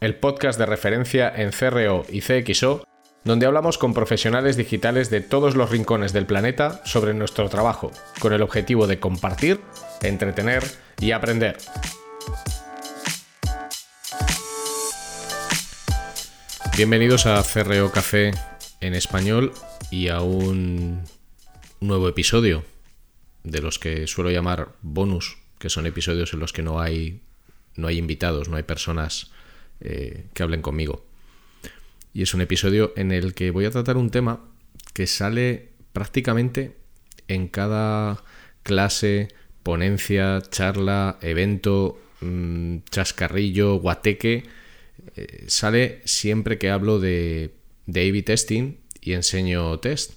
el 0.00 0.14
podcast 0.14 0.58
de 0.58 0.64
referencia 0.64 1.30
en 1.36 1.50
CRO 1.50 2.06
y 2.08 2.22
CXO, 2.22 2.84
donde 3.22 3.44
hablamos 3.44 3.76
con 3.76 3.92
profesionales 3.92 4.56
digitales 4.56 5.10
de 5.10 5.20
todos 5.20 5.56
los 5.56 5.68
rincones 5.68 6.14
del 6.14 6.24
planeta 6.24 6.80
sobre 6.86 7.12
nuestro 7.12 7.50
trabajo, 7.50 7.92
con 8.18 8.32
el 8.32 8.40
objetivo 8.40 8.86
de 8.86 8.98
compartir, 8.98 9.60
entretener 10.00 10.64
y 11.00 11.10
aprender. 11.10 11.58
Bienvenidos 16.78 17.26
a 17.26 17.42
CRO 17.42 17.92
Café 17.92 18.30
en 18.80 18.94
español 18.94 19.52
y 19.90 20.08
a 20.08 20.22
un 20.22 21.02
nuevo 21.80 22.08
episodio 22.08 22.64
de 23.44 23.60
los 23.60 23.78
que 23.78 24.06
suelo 24.06 24.30
llamar 24.30 24.70
bonus, 24.80 25.36
que 25.58 25.68
son 25.68 25.84
episodios 25.84 26.32
en 26.32 26.40
los 26.40 26.54
que 26.54 26.62
no 26.62 26.80
hay, 26.80 27.20
no 27.76 27.86
hay 27.86 27.98
invitados, 27.98 28.48
no 28.48 28.56
hay 28.56 28.62
personas 28.62 29.30
eh, 29.80 30.26
que 30.34 30.42
hablen 30.42 30.62
conmigo. 30.62 31.04
Y 32.12 32.22
es 32.22 32.34
un 32.34 32.40
episodio 32.40 32.92
en 32.96 33.12
el 33.12 33.34
que 33.34 33.50
voy 33.50 33.64
a 33.64 33.70
tratar 33.70 33.96
un 33.96 34.10
tema 34.10 34.44
que 34.92 35.06
sale 35.06 35.68
prácticamente 35.92 36.76
en 37.28 37.48
cada 37.48 38.24
clase, 38.62 39.28
ponencia, 39.62 40.42
charla, 40.50 41.18
evento, 41.22 42.00
mm, 42.20 42.78
chascarrillo, 42.90 43.76
guateque. 43.76 44.44
Eh, 45.16 45.44
sale 45.46 46.02
siempre 46.04 46.58
que 46.58 46.70
hablo 46.70 46.98
de, 46.98 47.54
de 47.86 48.08
A-B 48.08 48.22
testing 48.22 48.76
y 49.00 49.12
enseño 49.12 49.78
test. 49.78 50.14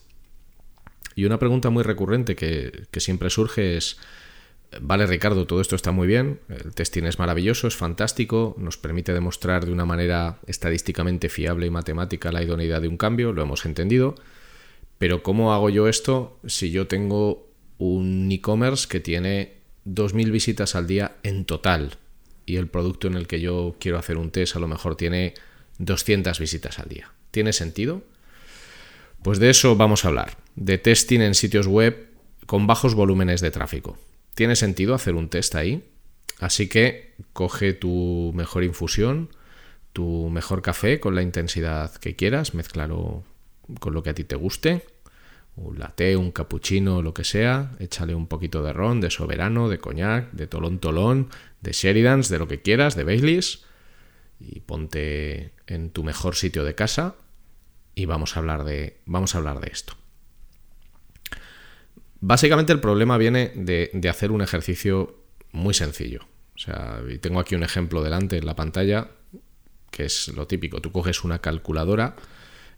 Y 1.15 1.25
una 1.25 1.37
pregunta 1.37 1.69
muy 1.69 1.83
recurrente 1.83 2.35
que 2.35 2.99
siempre 2.99 3.29
surge 3.29 3.77
es, 3.77 3.97
Vale, 4.81 5.05
Ricardo, 5.05 5.45
todo 5.45 5.61
esto 5.61 5.75
está 5.75 5.91
muy 5.91 6.07
bien, 6.07 6.39
el 6.49 6.73
testing 6.73 7.03
es 7.03 7.19
maravilloso, 7.19 7.67
es 7.67 7.75
fantástico, 7.75 8.55
nos 8.57 8.77
permite 8.77 9.13
demostrar 9.13 9.65
de 9.65 9.71
una 9.71 9.85
manera 9.85 10.39
estadísticamente 10.47 11.29
fiable 11.29 11.65
y 11.65 11.69
matemática 11.69 12.31
la 12.31 12.43
idoneidad 12.43 12.81
de 12.81 12.87
un 12.87 12.97
cambio, 12.97 13.33
lo 13.33 13.41
hemos 13.41 13.65
entendido, 13.65 14.15
pero 14.97 15.23
¿cómo 15.23 15.53
hago 15.53 15.69
yo 15.69 15.87
esto 15.87 16.39
si 16.45 16.71
yo 16.71 16.87
tengo 16.87 17.49
un 17.77 18.31
e-commerce 18.31 18.87
que 18.87 18.99
tiene 18.99 19.57
2.000 19.85 20.31
visitas 20.31 20.75
al 20.75 20.87
día 20.87 21.17
en 21.23 21.45
total 21.45 21.97
y 22.45 22.57
el 22.57 22.67
producto 22.67 23.07
en 23.07 23.15
el 23.15 23.27
que 23.27 23.41
yo 23.41 23.75
quiero 23.79 23.97
hacer 23.97 24.17
un 24.17 24.31
test 24.31 24.55
a 24.55 24.59
lo 24.59 24.67
mejor 24.67 24.95
tiene 24.95 25.33
200 25.79 26.39
visitas 26.39 26.79
al 26.79 26.89
día? 26.89 27.11
¿Tiene 27.31 27.53
sentido? 27.53 28.03
Pues 29.23 29.39
de 29.39 29.49
eso 29.49 29.75
vamos 29.75 30.05
a 30.05 30.09
hablar, 30.09 30.37
de 30.55 30.77
testing 30.77 31.21
en 31.21 31.35
sitios 31.35 31.67
web 31.67 32.09
con 32.45 32.67
bajos 32.67 32.93
volúmenes 32.93 33.41
de 33.41 33.51
tráfico 33.51 33.97
tiene 34.35 34.55
sentido 34.55 34.93
hacer 34.93 35.15
un 35.15 35.29
test 35.29 35.55
ahí. 35.55 35.89
Así 36.39 36.67
que 36.67 37.13
coge 37.33 37.73
tu 37.73 38.31
mejor 38.35 38.63
infusión, 38.63 39.29
tu 39.93 40.29
mejor 40.29 40.61
café 40.61 40.99
con 40.99 41.15
la 41.15 41.21
intensidad 41.21 41.95
que 41.95 42.15
quieras, 42.15 42.53
mezclalo 42.53 43.23
con 43.79 43.93
lo 43.93 44.03
que 44.03 44.09
a 44.09 44.13
ti 44.13 44.23
te 44.23 44.35
guste, 44.35 44.85
un 45.55 45.79
latte, 45.79 46.17
un 46.17 46.31
cappuccino, 46.31 47.01
lo 47.01 47.13
que 47.13 47.23
sea, 47.23 47.71
échale 47.79 48.15
un 48.15 48.27
poquito 48.27 48.63
de 48.63 48.73
ron, 48.73 48.99
de 48.99 49.11
soberano, 49.11 49.69
de 49.69 49.77
coñac, 49.77 50.31
de 50.31 50.47
tolón 50.47 50.79
tolón, 50.79 51.29
de 51.61 51.71
Sheridans, 51.71 52.29
de 52.29 52.39
lo 52.39 52.47
que 52.47 52.61
quieras, 52.61 52.95
de 52.95 53.03
Baileys, 53.03 53.63
y 54.39 54.61
ponte 54.61 55.53
en 55.67 55.91
tu 55.91 56.03
mejor 56.03 56.35
sitio 56.35 56.63
de 56.63 56.75
casa 56.75 57.15
y 57.95 58.05
vamos 58.05 58.35
a 58.35 58.39
hablar 58.39 58.63
de, 58.63 58.99
vamos 59.05 59.35
a 59.35 59.37
hablar 59.37 59.59
de 59.59 59.69
esto. 59.71 59.93
Básicamente 62.25 62.71
el 62.71 62.79
problema 62.79 63.17
viene 63.17 63.51
de, 63.53 63.91
hacer 64.09 64.31
un 64.31 64.41
ejercicio 64.41 65.13
muy 65.51 65.73
sencillo. 65.73 66.21
O 66.55 66.57
sea, 66.57 67.01
tengo 67.19 67.41
aquí 67.41 67.53
un 67.53 67.63
ejemplo 67.63 68.01
delante 68.01 68.37
en 68.37 68.45
la 68.45 68.55
pantalla, 68.55 69.09
que 69.91 70.05
es 70.05 70.29
lo 70.29 70.47
típico. 70.47 70.79
Tú 70.79 70.93
coges 70.93 71.25
una 71.25 71.39
calculadora 71.39 72.15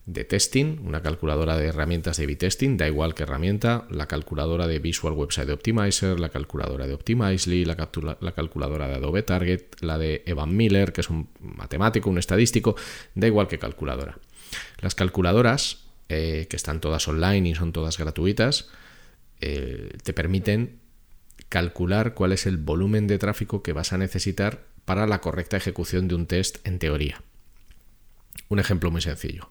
de 0.08 0.24
testing, 0.24 0.80
una 0.84 1.04
calculadora 1.04 1.58
de 1.58 1.68
herramientas 1.68 2.18
de 2.18 2.24
A-B 2.24 2.38
testing, 2.38 2.76
da 2.76 2.88
igual 2.88 3.14
qué 3.14 3.22
herramienta, 3.22 3.86
la 3.92 4.08
calculadora 4.08 4.66
de 4.66 4.80
Visual 4.80 5.14
Website 5.14 5.52
Optimizer, 5.52 6.20
la 6.20 6.30
calculadora 6.30 6.88
de 6.88 6.96
Optimizely, 6.96 7.66
la, 7.66 7.78
la, 8.22 8.32
calculadora 8.32 8.88
de 8.88 8.96
Adobe 8.96 9.22
Target, 9.22 9.62
la 9.82 10.00
de 10.00 10.24
Evan 10.26 10.58
Miller, 10.58 10.92
que 10.92 11.02
es 11.02 11.10
un 11.12 11.30
matemático, 11.40 12.10
un 12.10 12.18
estadístico, 12.18 12.76
da 13.14 13.28
igual 13.28 13.48
qué 13.48 13.60
calculadora. 13.60 14.18
Las 14.82 14.96
calculadoras, 14.96 15.84
eh, 16.10 16.48
que 16.50 16.56
están 16.56 16.82
todas 16.82 17.08
online 17.08 17.50
y 17.50 17.54
son 17.54 17.74
todas 17.74 18.00
gratuitas, 18.00 18.70
eh, 19.42 19.98
te 20.04 20.14
permiten 20.14 20.80
calcular 21.50 22.14
cuál 22.14 22.32
es 22.32 22.46
el 22.46 22.58
volumen 22.58 23.08
de 23.08 23.18
tráfico 23.18 23.64
que 23.64 23.74
vas 23.74 23.94
a 23.94 23.98
necesitar 23.98 24.66
para 24.86 25.08
la 25.08 25.22
correcta 25.22 25.58
ejecución 25.58 26.08
de 26.08 26.16
un 26.16 26.26
test 26.28 26.66
en 26.68 26.80
teoría. 26.80 27.22
Un 28.50 28.60
ejemplo 28.60 28.92
muy 28.92 29.02
sencillo. 29.02 29.50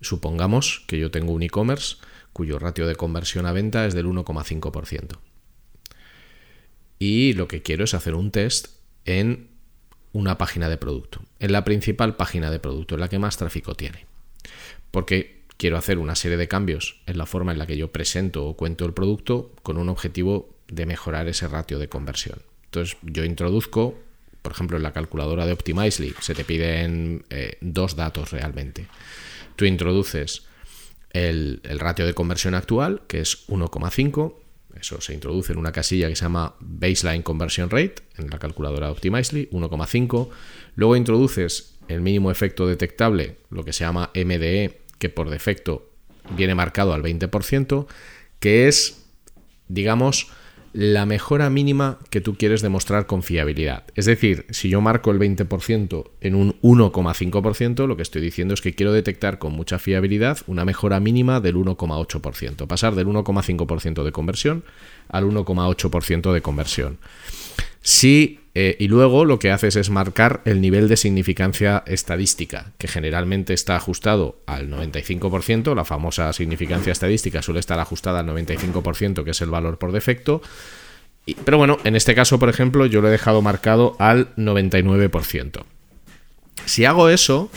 Supongamos 0.00 0.84
que 0.86 0.98
yo 0.98 1.10
tengo 1.10 1.32
un 1.32 1.42
e-commerce 1.42 1.96
cuyo 2.32 2.58
ratio 2.58 2.86
de 2.86 2.96
conversión 2.96 3.46
a 3.46 3.52
venta 3.52 3.86
es 3.86 3.94
del 3.94 4.06
1,5%. 4.06 5.18
Y 6.98 7.32
lo 7.34 7.48
que 7.48 7.62
quiero 7.62 7.84
es 7.84 7.94
hacer 7.94 8.14
un 8.14 8.30
test 8.30 8.68
en 9.04 9.48
una 10.12 10.38
página 10.38 10.68
de 10.68 10.76
producto, 10.76 11.22
en 11.40 11.52
la 11.52 11.64
principal 11.64 12.16
página 12.16 12.50
de 12.50 12.60
producto, 12.60 12.94
en 12.94 13.00
la 13.00 13.08
que 13.08 13.18
más 13.18 13.36
tráfico 13.36 13.74
tiene. 13.74 14.06
Porque 14.90 15.41
quiero 15.62 15.78
hacer 15.78 16.00
una 16.00 16.16
serie 16.16 16.36
de 16.36 16.48
cambios 16.48 16.96
en 17.06 17.16
la 17.16 17.24
forma 17.24 17.52
en 17.52 17.58
la 17.58 17.68
que 17.68 17.76
yo 17.76 17.92
presento 17.92 18.44
o 18.44 18.56
cuento 18.56 18.84
el 18.84 18.94
producto 18.94 19.52
con 19.62 19.78
un 19.78 19.88
objetivo 19.90 20.56
de 20.66 20.86
mejorar 20.86 21.28
ese 21.28 21.46
ratio 21.46 21.78
de 21.78 21.88
conversión. 21.88 22.42
Entonces 22.64 22.96
yo 23.02 23.22
introduzco, 23.22 23.96
por 24.42 24.50
ejemplo, 24.50 24.76
en 24.76 24.82
la 24.82 24.92
calculadora 24.92 25.46
de 25.46 25.52
Optimizely 25.52 26.16
se 26.20 26.34
te 26.34 26.42
piden 26.42 27.24
eh, 27.30 27.58
dos 27.60 27.94
datos 27.94 28.32
realmente. 28.32 28.88
Tú 29.54 29.64
introduces 29.64 30.46
el, 31.10 31.60
el 31.62 31.78
ratio 31.78 32.06
de 32.06 32.14
conversión 32.14 32.56
actual, 32.56 33.02
que 33.06 33.20
es 33.20 33.46
1,5, 33.46 34.34
eso 34.80 35.00
se 35.00 35.14
introduce 35.14 35.52
en 35.52 35.60
una 35.60 35.70
casilla 35.70 36.08
que 36.08 36.16
se 36.16 36.24
llama 36.24 36.56
Baseline 36.58 37.22
Conversion 37.22 37.70
Rate 37.70 38.02
en 38.18 38.30
la 38.30 38.40
calculadora 38.40 38.86
de 38.86 38.94
Optimizely, 38.94 39.48
1,5. 39.52 40.28
Luego 40.74 40.96
introduces 40.96 41.76
el 41.86 42.00
mínimo 42.00 42.32
efecto 42.32 42.66
detectable, 42.66 43.36
lo 43.50 43.64
que 43.64 43.72
se 43.72 43.84
llama 43.84 44.10
MDE, 44.12 44.81
que 45.02 45.08
por 45.08 45.30
defecto 45.30 45.90
viene 46.36 46.54
marcado 46.54 46.92
al 46.94 47.02
20%, 47.02 47.86
que 48.38 48.68
es, 48.68 49.04
digamos, 49.66 50.28
la 50.72 51.06
mejora 51.06 51.50
mínima 51.50 51.98
que 52.08 52.20
tú 52.20 52.36
quieres 52.36 52.62
demostrar 52.62 53.06
con 53.06 53.24
fiabilidad. 53.24 53.82
Es 53.96 54.04
decir, 54.04 54.46
si 54.50 54.68
yo 54.68 54.80
marco 54.80 55.10
el 55.10 55.18
20% 55.18 56.10
en 56.20 56.36
un 56.36 56.52
1,5%, 56.62 57.88
lo 57.88 57.96
que 57.96 58.02
estoy 58.02 58.22
diciendo 58.22 58.54
es 58.54 58.60
que 58.60 58.76
quiero 58.76 58.92
detectar 58.92 59.40
con 59.40 59.54
mucha 59.54 59.80
fiabilidad 59.80 60.38
una 60.46 60.64
mejora 60.64 61.00
mínima 61.00 61.40
del 61.40 61.56
1,8%, 61.56 62.68
pasar 62.68 62.94
del 62.94 63.08
1,5% 63.08 64.04
de 64.04 64.12
conversión 64.12 64.62
al 65.08 65.24
1,8% 65.24 66.32
de 66.32 66.42
conversión. 66.42 66.98
Si 67.80 68.38
eh, 68.54 68.76
y 68.78 68.88
luego 68.88 69.24
lo 69.24 69.38
que 69.38 69.50
haces 69.50 69.76
es 69.76 69.88
marcar 69.88 70.42
el 70.44 70.60
nivel 70.60 70.88
de 70.88 70.98
significancia 70.98 71.82
estadística, 71.86 72.72
que 72.76 72.86
generalmente 72.86 73.54
está 73.54 73.76
ajustado 73.76 74.40
al 74.46 74.70
95%, 74.70 75.74
la 75.74 75.86
famosa 75.86 76.32
significancia 76.34 76.92
estadística 76.92 77.40
suele 77.40 77.60
estar 77.60 77.80
ajustada 77.80 78.20
al 78.20 78.26
95%, 78.26 79.24
que 79.24 79.30
es 79.30 79.40
el 79.40 79.50
valor 79.50 79.78
por 79.78 79.92
defecto. 79.92 80.42
pero 81.44 81.56
bueno, 81.56 81.78
en 81.84 81.96
este 81.96 82.14
caso, 82.14 82.38
por 82.38 82.50
ejemplo, 82.50 82.84
yo 82.84 83.00
lo 83.00 83.08
he 83.08 83.12
dejado 83.12 83.40
marcado 83.40 83.96
al 83.98 84.34
99%. 84.36 85.62
Si 86.66 86.84
hago 86.84 87.08
eso, 87.08 87.50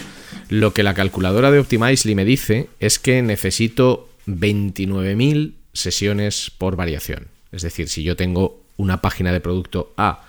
lo 0.49 0.73
que 0.73 0.83
la 0.83 0.93
calculadora 0.93 1.51
de 1.51 1.59
Optimizely 1.59 2.15
me 2.15 2.23
dice 2.23 2.69
es 2.79 2.99
que 2.99 3.21
necesito 3.21 4.07
29.000 4.27 5.53
sesiones 5.73 6.51
por 6.57 6.77
variación. 6.77 7.27
Es 7.51 7.63
decir, 7.63 7.89
si 7.89 8.03
yo 8.03 8.15
tengo 8.15 8.61
una 8.77 9.01
página 9.01 9.33
de 9.33 9.41
producto 9.41 9.93
A 9.97 10.23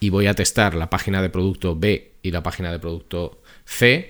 y 0.00 0.08
voy 0.08 0.26
a 0.26 0.34
testar 0.34 0.74
la 0.74 0.90
página 0.90 1.20
de 1.22 1.28
producto 1.28 1.76
B 1.76 2.12
y 2.22 2.30
la 2.30 2.42
página 2.42 2.72
de 2.72 2.78
producto 2.78 3.42
C, 3.66 4.08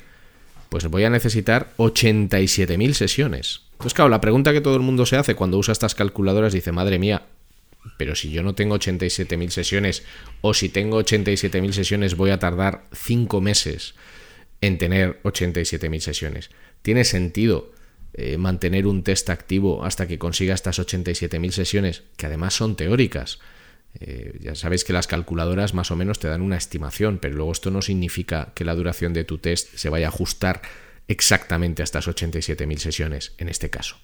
pues 0.68 0.86
voy 0.86 1.04
a 1.04 1.10
necesitar 1.10 1.72
87.000 1.76 2.92
sesiones. 2.92 3.62
Entonces, 3.72 3.94
claro, 3.94 4.08
la 4.08 4.20
pregunta 4.20 4.52
que 4.52 4.60
todo 4.60 4.76
el 4.76 4.82
mundo 4.82 5.04
se 5.04 5.16
hace 5.16 5.34
cuando 5.34 5.58
usa 5.58 5.72
estas 5.72 5.96
calculadoras 5.96 6.52
dice, 6.52 6.70
madre 6.70 6.98
mía, 6.98 7.26
pero 7.96 8.14
si 8.14 8.30
yo 8.30 8.42
no 8.42 8.54
tengo 8.54 8.76
87.000 8.76 9.48
sesiones 9.50 10.04
o 10.42 10.54
si 10.54 10.68
tengo 10.68 11.00
87.000 11.02 11.72
sesiones 11.72 12.16
voy 12.16 12.30
a 12.30 12.38
tardar 12.38 12.84
5 12.92 13.40
meses 13.40 13.94
en 14.60 14.78
tener 14.78 15.20
87.000 15.22 16.00
sesiones. 16.00 16.50
¿Tiene 16.82 17.04
sentido 17.04 17.72
eh, 18.12 18.36
mantener 18.36 18.86
un 18.86 19.02
test 19.02 19.30
activo 19.30 19.84
hasta 19.84 20.06
que 20.06 20.18
consiga 20.18 20.54
estas 20.54 20.78
87.000 20.78 21.50
sesiones, 21.50 22.02
que 22.16 22.26
además 22.26 22.54
son 22.54 22.76
teóricas? 22.76 23.40
Eh, 23.98 24.38
ya 24.40 24.54
sabéis 24.54 24.84
que 24.84 24.92
las 24.92 25.06
calculadoras 25.06 25.74
más 25.74 25.90
o 25.90 25.96
menos 25.96 26.18
te 26.18 26.28
dan 26.28 26.42
una 26.42 26.56
estimación, 26.56 27.18
pero 27.18 27.34
luego 27.34 27.52
esto 27.52 27.70
no 27.70 27.82
significa 27.82 28.52
que 28.54 28.64
la 28.64 28.74
duración 28.74 29.12
de 29.12 29.24
tu 29.24 29.38
test 29.38 29.74
se 29.74 29.88
vaya 29.88 30.06
a 30.06 30.10
ajustar 30.10 30.62
exactamente 31.08 31.82
a 31.82 31.84
estas 31.84 32.06
87.000 32.06 32.78
sesiones 32.78 33.34
en 33.38 33.48
este 33.48 33.68
caso. 33.68 33.96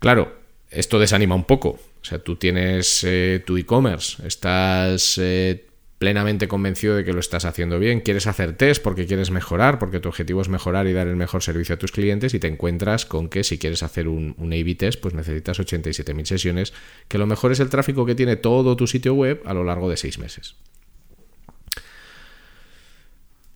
Claro, 0.00 0.40
esto 0.70 0.98
desanima 0.98 1.34
un 1.34 1.44
poco. 1.44 1.68
O 2.00 2.04
sea, 2.08 2.18
tú 2.18 2.36
tienes 2.36 3.02
eh, 3.04 3.42
tu 3.44 3.56
e-commerce, 3.56 4.26
estás 4.26 5.18
eh, 5.18 5.66
plenamente 5.98 6.46
convencido 6.46 6.94
de 6.94 7.04
que 7.04 7.12
lo 7.12 7.20
estás 7.20 7.44
haciendo 7.44 7.78
bien, 7.78 8.00
quieres 8.00 8.26
hacer 8.26 8.56
test 8.56 8.82
porque 8.82 9.06
quieres 9.06 9.30
mejorar, 9.30 9.78
porque 9.78 9.98
tu 9.98 10.08
objetivo 10.08 10.42
es 10.42 10.48
mejorar 10.48 10.86
y 10.86 10.92
dar 10.92 11.06
el 11.06 11.16
mejor 11.16 11.42
servicio 11.42 11.74
a 11.74 11.78
tus 11.78 11.90
clientes 11.90 12.34
y 12.34 12.38
te 12.38 12.48
encuentras 12.48 13.06
con 13.06 13.28
que 13.28 13.44
si 13.44 13.58
quieres 13.58 13.82
hacer 13.82 14.06
un, 14.08 14.34
A-B 14.38 14.74
test, 14.74 15.00
pues 15.00 15.14
necesitas 15.14 15.58
87.000 15.58 16.24
sesiones, 16.24 16.74
que 17.08 17.18
lo 17.18 17.26
mejor 17.26 17.52
es 17.52 17.60
el 17.60 17.70
tráfico 17.70 18.04
que 18.04 18.14
tiene 18.14 18.36
todo 18.36 18.76
tu 18.76 18.86
sitio 18.86 19.14
web 19.14 19.40
a 19.46 19.54
lo 19.54 19.64
largo 19.64 19.88
de 19.88 19.96
seis 19.96 20.18
meses. 20.18 20.56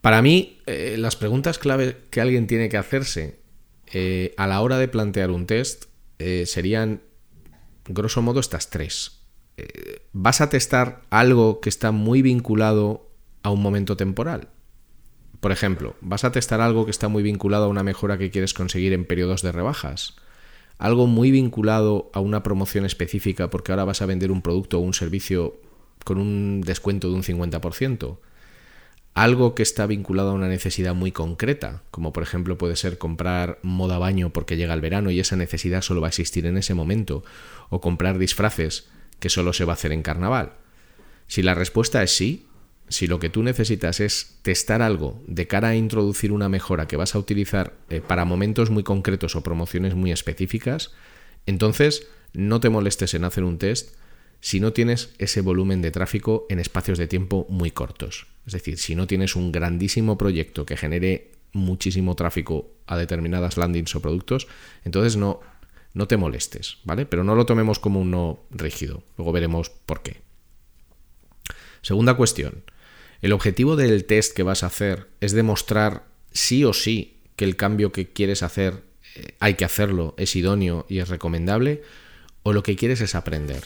Para 0.01 0.23
mí, 0.23 0.59
eh, 0.65 0.95
las 0.97 1.15
preguntas 1.15 1.59
clave 1.59 1.95
que 2.09 2.21
alguien 2.21 2.47
tiene 2.47 2.69
que 2.69 2.77
hacerse 2.77 3.39
eh, 3.93 4.33
a 4.35 4.47
la 4.47 4.61
hora 4.61 4.79
de 4.79 4.87
plantear 4.87 5.29
un 5.29 5.45
test 5.45 5.85
eh, 6.17 6.45
serían, 6.47 7.01
grosso 7.87 8.23
modo, 8.23 8.39
estas 8.39 8.71
tres. 8.71 9.20
¿Vas 10.13 10.41
a 10.41 10.49
testar 10.49 11.01
algo 11.09 11.61
que 11.61 11.69
está 11.69 11.91
muy 11.91 12.21
vinculado 12.21 13.09
a 13.43 13.49
un 13.49 13.61
momento 13.61 13.97
temporal? 13.97 14.49
Por 15.39 15.51
ejemplo, 15.51 15.95
¿vas 16.01 16.23
a 16.23 16.31
testar 16.31 16.61
algo 16.61 16.85
que 16.85 16.91
está 16.91 17.07
muy 17.07 17.23
vinculado 17.23 17.65
a 17.65 17.69
una 17.69 17.83
mejora 17.83 18.17
que 18.17 18.29
quieres 18.29 18.53
conseguir 18.53 18.93
en 18.93 19.05
periodos 19.05 19.41
de 19.41 19.51
rebajas? 19.51 20.15
Algo 20.77 21.07
muy 21.07 21.31
vinculado 21.31 22.11
a 22.13 22.19
una 22.19 22.43
promoción 22.43 22.85
específica 22.85 23.49
porque 23.49 23.71
ahora 23.71 23.85
vas 23.85 24.01
a 24.01 24.05
vender 24.05 24.31
un 24.31 24.41
producto 24.41 24.77
o 24.77 24.81
un 24.81 24.93
servicio 24.93 25.59
con 26.03 26.17
un 26.17 26.61
descuento 26.61 27.09
de 27.09 27.15
un 27.15 27.23
50% 27.23 28.17
algo 29.13 29.55
que 29.55 29.63
está 29.63 29.85
vinculado 29.87 30.31
a 30.31 30.33
una 30.33 30.47
necesidad 30.47 30.95
muy 30.95 31.11
concreta, 31.11 31.83
como 31.91 32.13
por 32.13 32.23
ejemplo 32.23 32.57
puede 32.57 32.75
ser 32.75 32.97
comprar 32.97 33.59
moda 33.61 33.99
baño 33.99 34.31
porque 34.31 34.55
llega 34.55 34.73
el 34.73 34.81
verano 34.81 35.11
y 35.11 35.19
esa 35.19 35.35
necesidad 35.35 35.81
solo 35.81 36.01
va 36.01 36.07
a 36.07 36.09
existir 36.09 36.45
en 36.45 36.57
ese 36.57 36.73
momento, 36.73 37.23
o 37.69 37.81
comprar 37.81 38.17
disfraces 38.17 38.89
que 39.21 39.29
solo 39.29 39.53
se 39.53 39.63
va 39.63 39.71
a 39.71 39.75
hacer 39.75 39.93
en 39.93 40.01
carnaval. 40.01 40.55
Si 41.27 41.43
la 41.43 41.53
respuesta 41.53 42.03
es 42.03 42.11
sí, 42.11 42.47
si 42.89 43.07
lo 43.07 43.19
que 43.19 43.29
tú 43.29 43.41
necesitas 43.41 44.01
es 44.01 44.39
testar 44.41 44.81
algo 44.81 45.23
de 45.25 45.47
cara 45.47 45.69
a 45.69 45.75
introducir 45.75 46.33
una 46.33 46.49
mejora 46.49 46.87
que 46.87 46.97
vas 46.97 47.15
a 47.15 47.19
utilizar 47.19 47.73
eh, 47.89 48.01
para 48.01 48.25
momentos 48.25 48.69
muy 48.69 48.83
concretos 48.83 49.37
o 49.37 49.43
promociones 49.43 49.95
muy 49.95 50.11
específicas, 50.11 50.91
entonces 51.45 52.07
no 52.33 52.59
te 52.59 52.69
molestes 52.69 53.13
en 53.13 53.23
hacer 53.23 53.45
un 53.45 53.59
test 53.59 53.95
si 54.41 54.59
no 54.59 54.73
tienes 54.73 55.13
ese 55.19 55.41
volumen 55.41 55.81
de 55.81 55.91
tráfico 55.91 56.47
en 56.49 56.59
espacios 56.59 56.97
de 56.97 57.07
tiempo 57.07 57.45
muy 57.47 57.71
cortos. 57.71 58.27
Es 58.45 58.53
decir, 58.53 58.77
si 58.77 58.95
no 58.95 59.07
tienes 59.07 59.35
un 59.35 59.51
grandísimo 59.51 60.17
proyecto 60.17 60.65
que 60.65 60.75
genere 60.75 61.31
muchísimo 61.53 62.15
tráfico 62.15 62.71
a 62.87 62.97
determinadas 62.97 63.57
landings 63.57 63.95
o 63.95 64.01
productos, 64.01 64.47
entonces 64.83 65.15
no, 65.15 65.41
no 65.93 66.07
te 66.07 66.17
molestes, 66.17 66.77
¿vale? 66.83 67.05
Pero 67.05 67.23
no 67.23 67.35
lo 67.35 67.45
tomemos 67.45 67.79
como 67.79 67.99
un 67.99 68.11
no 68.11 68.39
rígido. 68.49 69.03
Luego 69.17 69.31
veremos 69.31 69.69
por 69.69 70.01
qué. 70.01 70.21
Segunda 71.81 72.15
cuestión. 72.15 72.63
El 73.21 73.33
objetivo 73.33 73.75
del 73.75 74.05
test 74.05 74.35
que 74.35 74.43
vas 74.43 74.63
a 74.63 74.67
hacer 74.67 75.07
es 75.19 75.31
demostrar 75.31 76.05
sí 76.31 76.63
o 76.63 76.73
sí 76.73 77.17
que 77.35 77.45
el 77.45 77.55
cambio 77.55 77.91
que 77.91 78.07
quieres 78.09 78.43
hacer 78.43 78.83
eh, 79.15 79.35
hay 79.39 79.55
que 79.55 79.65
hacerlo, 79.65 80.15
es 80.17 80.35
idóneo 80.35 80.85
y 80.89 80.99
es 80.99 81.09
recomendable, 81.09 81.81
o 82.43 82.53
lo 82.53 82.63
que 82.63 82.75
quieres 82.75 83.01
es 83.01 83.15
aprender. 83.15 83.65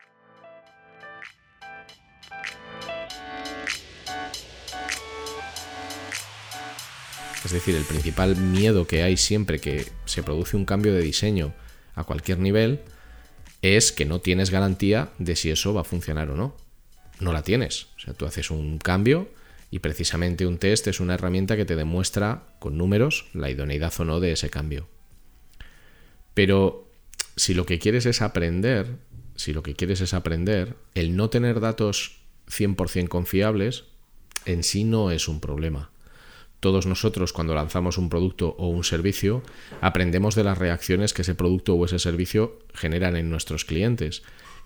Es 7.51 7.55
decir, 7.55 7.75
el 7.75 7.83
principal 7.83 8.37
miedo 8.37 8.87
que 8.87 9.03
hay 9.03 9.17
siempre 9.17 9.59
que 9.59 9.85
se 10.05 10.23
produce 10.23 10.55
un 10.55 10.63
cambio 10.63 10.93
de 10.93 11.01
diseño 11.01 11.53
a 11.95 12.05
cualquier 12.05 12.39
nivel 12.39 12.79
es 13.61 13.91
que 13.91 14.05
no 14.05 14.21
tienes 14.21 14.51
garantía 14.51 15.09
de 15.19 15.35
si 15.35 15.51
eso 15.51 15.73
va 15.73 15.81
a 15.81 15.83
funcionar 15.83 16.29
o 16.29 16.37
no. 16.37 16.55
No 17.19 17.33
la 17.33 17.43
tienes. 17.43 17.87
O 17.97 17.99
sea, 17.99 18.13
tú 18.13 18.25
haces 18.25 18.51
un 18.51 18.77
cambio 18.77 19.27
y 19.69 19.79
precisamente 19.79 20.47
un 20.47 20.59
test 20.59 20.87
es 20.87 21.01
una 21.01 21.15
herramienta 21.15 21.57
que 21.57 21.65
te 21.65 21.75
demuestra 21.75 22.55
con 22.59 22.77
números 22.77 23.25
la 23.33 23.49
idoneidad 23.49 23.91
o 23.99 24.05
no 24.05 24.21
de 24.21 24.31
ese 24.31 24.49
cambio. 24.49 24.87
Pero 26.33 26.87
si 27.35 27.53
lo 27.53 27.65
que 27.65 27.79
quieres 27.79 28.05
es 28.05 28.21
aprender, 28.21 28.95
si 29.35 29.51
lo 29.51 29.61
que 29.61 29.75
quieres 29.75 29.99
es 29.99 30.13
aprender, 30.13 30.77
el 30.95 31.17
no 31.17 31.29
tener 31.29 31.59
datos 31.59 32.21
100% 32.47 33.09
confiables 33.09 33.83
en 34.45 34.63
sí 34.63 34.85
no 34.85 35.11
es 35.11 35.27
un 35.27 35.41
problema 35.41 35.91
todos 36.61 36.85
nosotros 36.85 37.33
cuando 37.33 37.55
lanzamos 37.55 37.97
un 37.97 38.07
producto 38.07 38.55
o 38.57 38.67
un 38.67 38.83
servicio 38.83 39.41
aprendemos 39.81 40.35
de 40.35 40.43
las 40.43 40.57
reacciones 40.57 41.11
que 41.11 41.23
ese 41.23 41.35
producto 41.35 41.73
o 41.73 41.85
ese 41.85 41.99
servicio 41.99 42.59
generan 42.73 43.17
en 43.17 43.29
nuestros 43.29 43.65
clientes. 43.65 44.21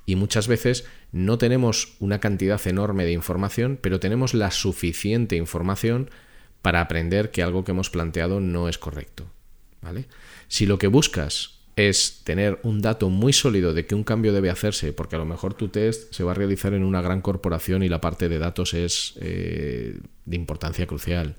Y 0.06 0.18
muchas 0.18 0.48
veces 0.48 0.86
no 1.12 1.40
tenemos 1.40 1.96
una 2.00 2.20
cantidad 2.20 2.62
enorme 2.68 3.06
de 3.06 3.14
información, 3.14 3.80
pero 3.82 4.00
tenemos 4.00 4.34
la 4.34 4.52
suficiente 4.52 5.38
información 5.38 6.12
para 6.62 6.82
aprender 6.82 7.32
que 7.32 7.42
algo 7.42 7.64
que 7.64 7.72
hemos 7.72 7.90
planteado 7.90 8.42
no 8.42 8.68
es 8.68 8.78
correcto. 8.78 9.26
¿vale? 9.82 10.06
Si 10.50 10.66
lo 10.66 10.78
que 10.78 10.88
buscas 10.88 11.60
es 11.78 12.22
tener 12.26 12.60
un 12.64 12.82
dato 12.82 13.10
muy 13.10 13.32
sólido 13.32 13.74
de 13.74 13.86
que 13.86 13.96
un 13.96 14.04
cambio 14.04 14.34
debe 14.34 14.50
hacerse, 14.50 14.92
porque 14.92 15.16
a 15.16 15.20
lo 15.20 15.26
mejor 15.26 15.54
tu 15.54 15.70
test 15.70 16.14
se 16.14 16.24
va 16.26 16.32
a 16.32 16.36
realizar 16.36 16.74
en 16.74 16.84
una 16.84 17.02
gran 17.02 17.22
corporación 17.22 17.84
y 17.84 17.90
la 17.90 18.02
parte 18.02 18.28
de 18.28 18.38
datos 18.38 18.74
es 18.74 19.14
eh, 19.22 19.98
de 20.26 20.36
importancia 20.36 20.88
crucial 20.88 21.38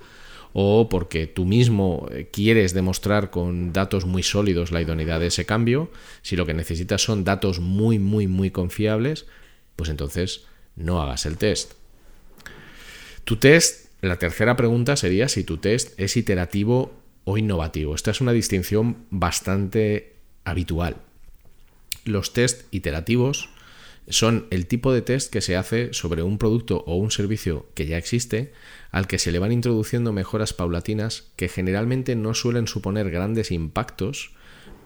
o 0.58 0.88
porque 0.88 1.26
tú 1.26 1.44
mismo 1.44 2.08
eh, 2.10 2.30
quieres 2.32 2.72
demostrar 2.72 3.28
con 3.28 3.74
datos 3.74 4.06
muy 4.06 4.22
sólidos 4.22 4.72
la 4.72 4.80
idoneidad 4.80 5.20
de 5.20 5.26
ese 5.26 5.44
cambio, 5.44 5.90
si 6.22 6.34
lo 6.34 6.46
que 6.46 6.54
necesitas 6.54 7.02
son 7.02 7.24
datos 7.24 7.60
muy, 7.60 7.98
muy, 7.98 8.26
muy 8.26 8.50
confiables, 8.50 9.26
pues 9.76 9.90
entonces 9.90 10.46
no 10.74 11.02
hagas 11.02 11.26
el 11.26 11.36
test. 11.36 11.74
Tu 13.24 13.36
test, 13.36 13.90
la 14.00 14.16
tercera 14.16 14.56
pregunta 14.56 14.96
sería 14.96 15.28
si 15.28 15.44
tu 15.44 15.58
test 15.58 15.92
es 16.00 16.16
iterativo 16.16 16.94
o 17.24 17.36
innovativo. 17.36 17.94
Esta 17.94 18.12
es 18.12 18.22
una 18.22 18.32
distinción 18.32 18.96
bastante 19.10 20.14
habitual. 20.44 20.96
Los 22.06 22.32
test 22.32 22.62
iterativos 22.70 23.50
son 24.08 24.46
el 24.50 24.66
tipo 24.66 24.92
de 24.92 25.02
test 25.02 25.32
que 25.32 25.40
se 25.40 25.56
hace 25.56 25.92
sobre 25.92 26.22
un 26.22 26.38
producto 26.38 26.84
o 26.86 26.96
un 26.96 27.10
servicio 27.10 27.66
que 27.74 27.86
ya 27.86 27.96
existe, 27.96 28.52
al 28.90 29.06
que 29.06 29.18
se 29.18 29.32
le 29.32 29.38
van 29.38 29.52
introduciendo 29.52 30.12
mejoras 30.12 30.52
paulatinas 30.52 31.24
que 31.36 31.48
generalmente 31.48 32.14
no 32.14 32.34
suelen 32.34 32.66
suponer 32.66 33.10
grandes 33.10 33.50
impactos, 33.50 34.30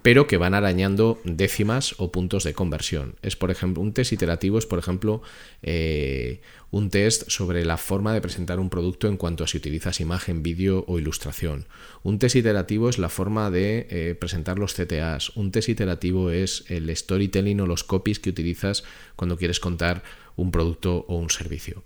pero 0.03 0.27
que 0.27 0.37
van 0.39 0.55
arañando 0.55 1.21
décimas 1.25 1.95
o 1.99 2.11
puntos 2.11 2.45
de 2.45 2.55
conversión. 2.55 3.17
Es, 3.23 3.37
por 3.37 3.51
ejemplo, 3.51 3.83
un 3.83 3.93
test 3.93 4.13
iterativo 4.13 4.59
es, 4.59 4.67
por 4.67 4.79
ejemplo, 4.79 5.23
eh, 5.63 6.41
un 6.71 6.89
test 6.89 7.29
sobre 7.29 7.65
la 7.65 7.77
forma 7.77 8.15
de 8.15 8.21
presentar 8.21 8.61
un 8.61 8.71
producto 8.71 9.09
en 9.09 9.17
cuanto 9.17 9.45
a 9.45 9.47
si 9.47 9.59
utilizas 9.59 10.01
imagen, 10.01 10.43
vídeo 10.43 10.85
o 10.89 10.99
ilustración. 10.99 11.67
Un 12.03 12.19
test 12.19 12.37
iterativo 12.37 12.89
es 12.89 12.99
la 12.99 13.09
forma 13.09 13.51
de 13.51 13.87
eh, 13.91 14.15
presentar 14.15 14.59
los 14.59 14.75
CTAs. 14.75 15.37
Un 15.37 15.51
test 15.53 15.69
iterativo 15.69 16.31
es 16.31 16.65
el 16.69 16.95
storytelling 16.95 17.61
o 17.61 17.67
los 17.67 17.85
copies 17.85 18.21
que 18.21 18.31
utilizas 18.31 18.85
cuando 19.17 19.37
quieres 19.37 19.61
contar 19.61 20.03
un 20.37 20.51
producto 20.51 21.05
o 21.09 21.17
un 21.17 21.31
servicio. 21.31 21.83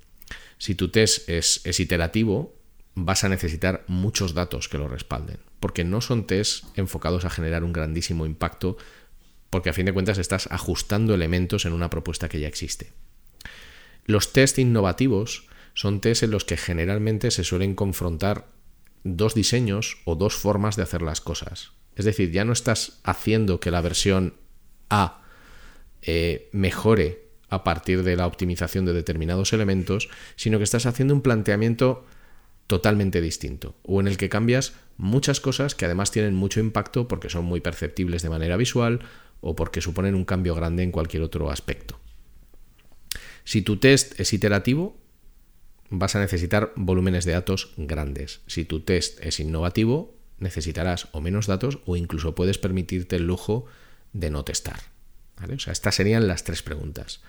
Si 0.59 0.75
tu 0.75 0.89
test 0.89 1.29
es, 1.29 1.61
es 1.65 1.81
iterativo, 1.81 2.55
vas 2.95 3.25
a 3.25 3.29
necesitar 3.29 3.85
muchos 3.87 4.35
datos 4.35 4.69
que 4.69 4.79
lo 4.79 4.89
respalden, 4.89 5.39
porque 5.61 5.85
no 5.85 6.01
son 6.01 6.27
tests 6.27 6.67
enfocados 6.77 7.25
a 7.25 7.31
generar 7.31 7.65
un 7.65 7.73
grandísimo 7.73 8.27
impacto, 8.27 8.77
porque 9.51 9.71
a 9.71 9.73
fin 9.73 9.87
de 9.87 9.93
cuentas 9.93 10.19
estás 10.19 10.49
ajustando 10.51 11.15
elementos 11.15 11.65
en 11.65 11.73
una 11.73 11.91
propuesta 11.91 12.29
que 12.29 12.41
ya 12.41 12.49
existe. 12.49 12.93
Los 14.05 14.33
test 14.33 14.59
innovativos 14.59 15.49
son 15.75 16.01
test 16.01 16.23
en 16.23 16.31
los 16.31 16.45
que 16.45 16.57
generalmente 16.57 17.31
se 17.31 17.45
suelen 17.45 17.75
confrontar 17.75 18.47
dos 19.03 19.35
diseños 19.35 19.99
o 20.05 20.15
dos 20.15 20.35
formas 20.35 20.77
de 20.77 20.83
hacer 20.83 21.03
las 21.03 21.21
cosas. 21.21 21.73
Es 21.97 22.05
decir, 22.05 22.31
ya 22.31 22.45
no 22.45 22.53
estás 22.53 23.01
haciendo 23.05 23.61
que 23.61 23.71
la 23.71 23.81
versión 23.81 24.35
A 24.89 25.23
eh, 26.03 26.49
mejore 26.53 27.25
a 27.49 27.65
partir 27.65 28.03
de 28.03 28.17
la 28.17 28.27
optimización 28.27 28.85
de 28.85 28.93
determinados 28.93 29.53
elementos, 29.53 30.09
sino 30.37 30.59
que 30.59 30.65
estás 30.65 30.87
haciendo 30.87 31.15
un 31.15 31.23
planteamiento 31.23 32.05
totalmente 32.67 33.21
distinto, 33.21 33.77
o 33.83 34.01
en 34.01 34.09
el 34.09 34.17
que 34.17 34.29
cambias 34.29 34.75
muchas 34.97 35.41
cosas 35.41 35.75
que 35.75 35.85
además 35.85 36.11
tienen 36.11 36.35
mucho 36.35 36.61
impacto 36.61 37.09
porque 37.09 37.29
son 37.29 37.45
muy 37.45 37.61
perceptibles 37.61 38.23
de 38.23 38.31
manera 38.31 38.57
visual 38.57 39.01
o 39.41 39.55
porque 39.55 39.81
suponen 39.81 40.15
un 40.15 40.25
cambio 40.25 40.55
grande 40.55 40.83
en 40.83 40.91
cualquier 40.91 41.23
otro 41.23 41.51
aspecto. 41.51 41.99
Si 43.45 43.61
tu 43.61 43.77
test 43.77 44.19
es 44.19 44.33
iterativo, 44.33 44.97
vas 45.91 46.17
a 46.17 46.21
necesitar 46.21 46.73
volúmenes 46.77 47.25
de 47.25 47.33
datos 47.33 47.75
grandes. 47.77 48.41
Si 48.47 48.65
tu 48.65 48.81
test 48.81 49.21
es 49.21 49.39
innovativo, 49.41 50.17
necesitarás 50.39 51.09
o 51.13 51.21
menos 51.21 51.47
datos 51.47 51.81
o 51.85 51.97
incluso 51.97 52.35
puedes 52.35 52.59
permitirte 52.59 53.17
el 53.17 53.27
lujo 53.27 53.67
de 54.13 54.31
no 54.31 54.45
testar. 54.45 54.81
O 55.53 55.59
sea, 55.59 55.73
estas 55.73 55.97
serían 55.97 56.27
las 56.27 56.45
tres 56.45 56.63
preguntas 56.63 57.21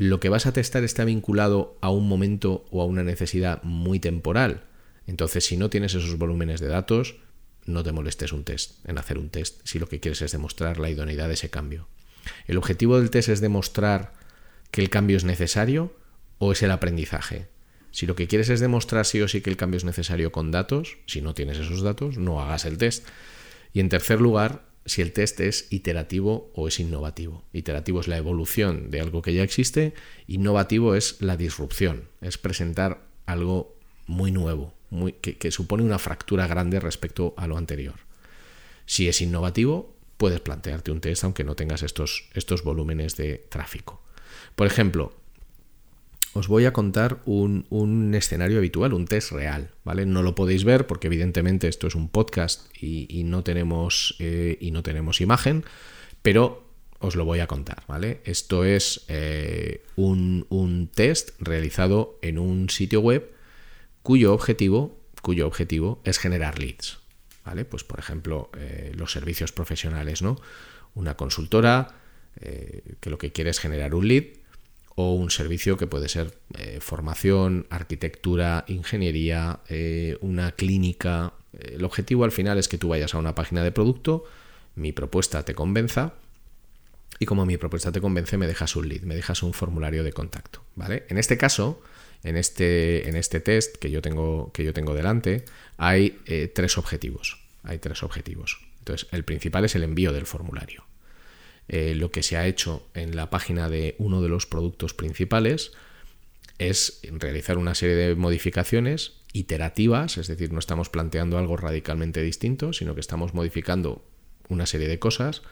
lo 0.00 0.20
que 0.20 0.28
vas 0.28 0.46
a 0.46 0.52
testar 0.52 0.84
está 0.84 1.04
vinculado 1.04 1.76
a 1.80 1.90
un 1.90 2.08
momento 2.08 2.64
o 2.70 2.82
a 2.82 2.84
una 2.84 3.02
necesidad 3.02 3.60
muy 3.64 3.98
temporal. 3.98 4.62
Entonces, 5.08 5.44
si 5.44 5.56
no 5.56 5.70
tienes 5.70 5.92
esos 5.92 6.16
volúmenes 6.16 6.60
de 6.60 6.68
datos, 6.68 7.16
no 7.66 7.82
te 7.82 7.90
molestes 7.90 8.32
un 8.32 8.44
test, 8.44 8.78
en 8.86 8.96
hacer 8.96 9.18
un 9.18 9.28
test, 9.28 9.60
si 9.64 9.80
lo 9.80 9.88
que 9.88 9.98
quieres 9.98 10.22
es 10.22 10.30
demostrar 10.30 10.78
la 10.78 10.88
idoneidad 10.88 11.26
de 11.26 11.34
ese 11.34 11.50
cambio. 11.50 11.88
¿El 12.46 12.58
objetivo 12.58 13.00
del 13.00 13.10
test 13.10 13.28
es 13.28 13.40
demostrar 13.40 14.12
que 14.70 14.82
el 14.82 14.88
cambio 14.88 15.16
es 15.16 15.24
necesario 15.24 15.92
o 16.38 16.52
es 16.52 16.62
el 16.62 16.70
aprendizaje? 16.70 17.48
Si 17.90 18.06
lo 18.06 18.14
que 18.14 18.28
quieres 18.28 18.50
es 18.50 18.60
demostrar 18.60 19.04
sí 19.04 19.20
o 19.20 19.26
sí 19.26 19.40
que 19.40 19.50
el 19.50 19.56
cambio 19.56 19.78
es 19.78 19.84
necesario 19.84 20.30
con 20.30 20.52
datos, 20.52 20.98
si 21.06 21.22
no 21.22 21.34
tienes 21.34 21.58
esos 21.58 21.82
datos, 21.82 22.18
no 22.18 22.40
hagas 22.40 22.66
el 22.66 22.78
test. 22.78 23.04
Y 23.72 23.80
en 23.80 23.88
tercer 23.88 24.20
lugar, 24.20 24.67
si 24.88 25.02
el 25.02 25.12
test 25.12 25.40
es 25.40 25.66
iterativo 25.70 26.50
o 26.54 26.68
es 26.68 26.80
innovativo. 26.80 27.44
Iterativo 27.52 28.00
es 28.00 28.08
la 28.08 28.16
evolución 28.16 28.90
de 28.90 29.00
algo 29.00 29.22
que 29.22 29.34
ya 29.34 29.42
existe, 29.42 29.94
innovativo 30.26 30.94
es 30.94 31.20
la 31.20 31.36
disrupción, 31.36 32.08
es 32.20 32.38
presentar 32.38 33.06
algo 33.26 33.76
muy 34.06 34.30
nuevo, 34.32 34.72
que, 35.20 35.50
supone 35.50 35.82
una 35.82 35.98
fractura 35.98 36.46
grande 36.46 36.80
respecto 36.80 37.34
a 37.36 37.46
lo 37.46 37.58
anterior. 37.58 37.96
Si 38.86 39.08
es 39.08 39.20
innovativo, 39.20 39.94
puedes 40.16 40.40
plantearte 40.40 40.90
un 40.90 41.00
test 41.00 41.24
aunque 41.24 41.44
no 41.44 41.54
tengas 41.54 41.82
estos 41.82 42.62
volúmenes 42.64 43.16
de 43.16 43.46
tráfico. 43.50 44.02
Por 44.54 44.66
ejemplo, 44.66 45.12
os 46.34 46.48
voy 46.48 46.66
a 46.66 46.72
contar 46.72 47.20
un, 47.24 48.12
escenario 48.14 48.58
habitual, 48.58 48.92
un 48.92 49.06
test 49.06 49.32
real, 49.32 49.70
¿vale? 49.84 50.06
No 50.06 50.22
lo 50.22 50.34
podéis 50.34 50.64
ver 50.64 50.86
porque 50.86 51.06
evidentemente 51.06 51.68
esto 51.68 51.86
es 51.86 51.94
un 51.94 52.08
podcast 52.08 52.66
y, 52.80 53.22
no, 53.24 53.42
tenemos, 53.42 54.16
eh, 54.18 54.58
y 54.60 54.70
no 54.70 54.82
tenemos 54.82 55.20
imagen, 55.20 55.64
pero 56.22 56.66
os 57.00 57.16
lo 57.16 57.24
voy 57.24 57.40
a 57.40 57.46
contar, 57.46 57.84
¿vale? 57.86 58.20
Esto 58.24 58.64
es 58.64 59.04
eh, 59.08 59.84
un, 59.96 60.90
test 60.94 61.30
realizado 61.40 62.18
en 62.22 62.38
un 62.38 62.68
sitio 62.70 63.00
web 63.00 63.32
cuyo 64.02 64.34
objetivo, 64.34 65.00
cuyo 65.22 65.46
objetivo 65.46 66.00
es 66.04 66.18
generar 66.18 66.58
leads, 66.58 66.98
¿vale? 67.44 67.64
Pues 67.64 67.84
por 67.84 67.98
ejemplo, 67.98 68.50
eh, 68.56 68.92
los 68.94 69.12
servicios 69.12 69.52
profesionales, 69.52 70.22
¿no? 70.22 70.40
Una 70.94 71.16
consultora 71.16 71.94
que 73.00 73.10
lo 73.10 73.18
que 73.18 73.32
quiere 73.32 73.50
es 73.50 73.58
generar 73.58 73.96
un 73.96 74.06
lead 74.06 74.26
o 75.00 75.14
un 75.14 75.30
servicio 75.30 75.76
que 75.76 75.86
puede 75.86 76.08
ser 76.08 76.34
eh, 76.58 76.78
formación, 76.80 77.68
arquitectura, 77.70 78.64
ingeniería, 78.66 79.60
eh, 79.68 80.18
una 80.22 80.50
clínica. 80.50 81.34
El 81.52 81.84
objetivo 81.84 82.24
al 82.24 82.32
final 82.32 82.58
es 82.58 82.66
que 82.66 82.78
tú 82.78 82.88
vayas 82.88 83.14
a 83.14 83.18
una 83.18 83.32
página 83.36 83.62
de 83.62 83.70
producto, 83.70 84.24
mi 84.74 84.90
propuesta 84.90 85.44
te 85.44 85.54
convenza 85.54 86.14
y 87.20 87.26
como 87.26 87.46
mi 87.46 87.56
propuesta 87.58 87.92
te 87.92 88.00
convence 88.00 88.36
me 88.38 88.48
dejas 88.48 88.74
un 88.74 88.88
lead, 88.88 89.02
me 89.02 89.14
dejas 89.14 89.44
un 89.44 89.52
formulario 89.52 90.02
de 90.02 90.12
contacto, 90.12 90.64
¿vale? 90.74 91.04
En 91.08 91.16
este 91.16 91.38
caso, 91.38 91.80
en 92.24 92.36
este, 92.36 93.08
en 93.08 93.14
este 93.14 93.38
test 93.38 93.76
que 93.76 93.92
yo 93.92 94.02
tengo, 94.02 94.50
que 94.52 94.64
yo 94.64 94.72
tengo 94.72 94.94
delante, 94.94 95.44
hay 95.76 96.18
eh, 96.26 96.50
tres 96.52 96.76
objetivos. 96.76 97.38
Hay 97.62 97.78
tres 97.78 98.02
objetivos. 98.02 98.58
Entonces, 98.80 99.06
el 99.12 99.22
principal 99.22 99.64
es 99.64 99.76
el 99.76 99.84
envío 99.84 100.12
del 100.12 100.26
formulario. 100.26 100.82
Eh, 101.68 101.94
lo 101.94 102.10
que 102.10 102.22
se 102.22 102.36
ha 102.36 102.46
hecho 102.46 102.88
en 102.94 103.14
la 103.14 103.30
página 103.30 103.68
de 103.68 103.94
uno 103.98 104.22
de 104.22 104.28
los 104.28 104.46
productos 104.46 104.94
principales 104.94 105.72
es 106.58 107.00
realizar 107.12 107.58
una 107.58 107.74
serie 107.74 107.94
de 107.94 108.14
modificaciones 108.14 109.12
iterativas, 109.32 110.18
es 110.18 110.26
decir, 110.26 110.52
no 110.52 110.58
estamos 110.58 110.88
planteando 110.88 111.38
algo 111.38 111.56
radicalmente 111.56 112.22
distinto, 112.22 112.72
sino 112.72 112.94
que 112.94 113.00
estamos 113.00 113.34
modificando 113.34 114.04
una 114.48 114.66
serie 114.66 114.88
de 114.88 114.98
cosas 114.98 115.42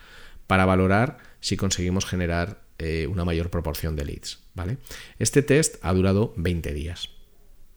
para 0.47 0.65
valorar 0.65 1.19
si 1.41 1.57
conseguimos 1.57 2.07
generar 2.07 2.63
eh, 2.79 3.07
una 3.07 3.25
mayor 3.25 3.51
proporción 3.51 3.95
de 3.95 4.05
leads. 4.05 4.41
¿vale? 4.55 4.79
Este 5.19 5.43
test 5.43 5.77
ha 5.83 5.93
durado 5.93 6.33
20 6.37 6.73
días. 6.73 7.11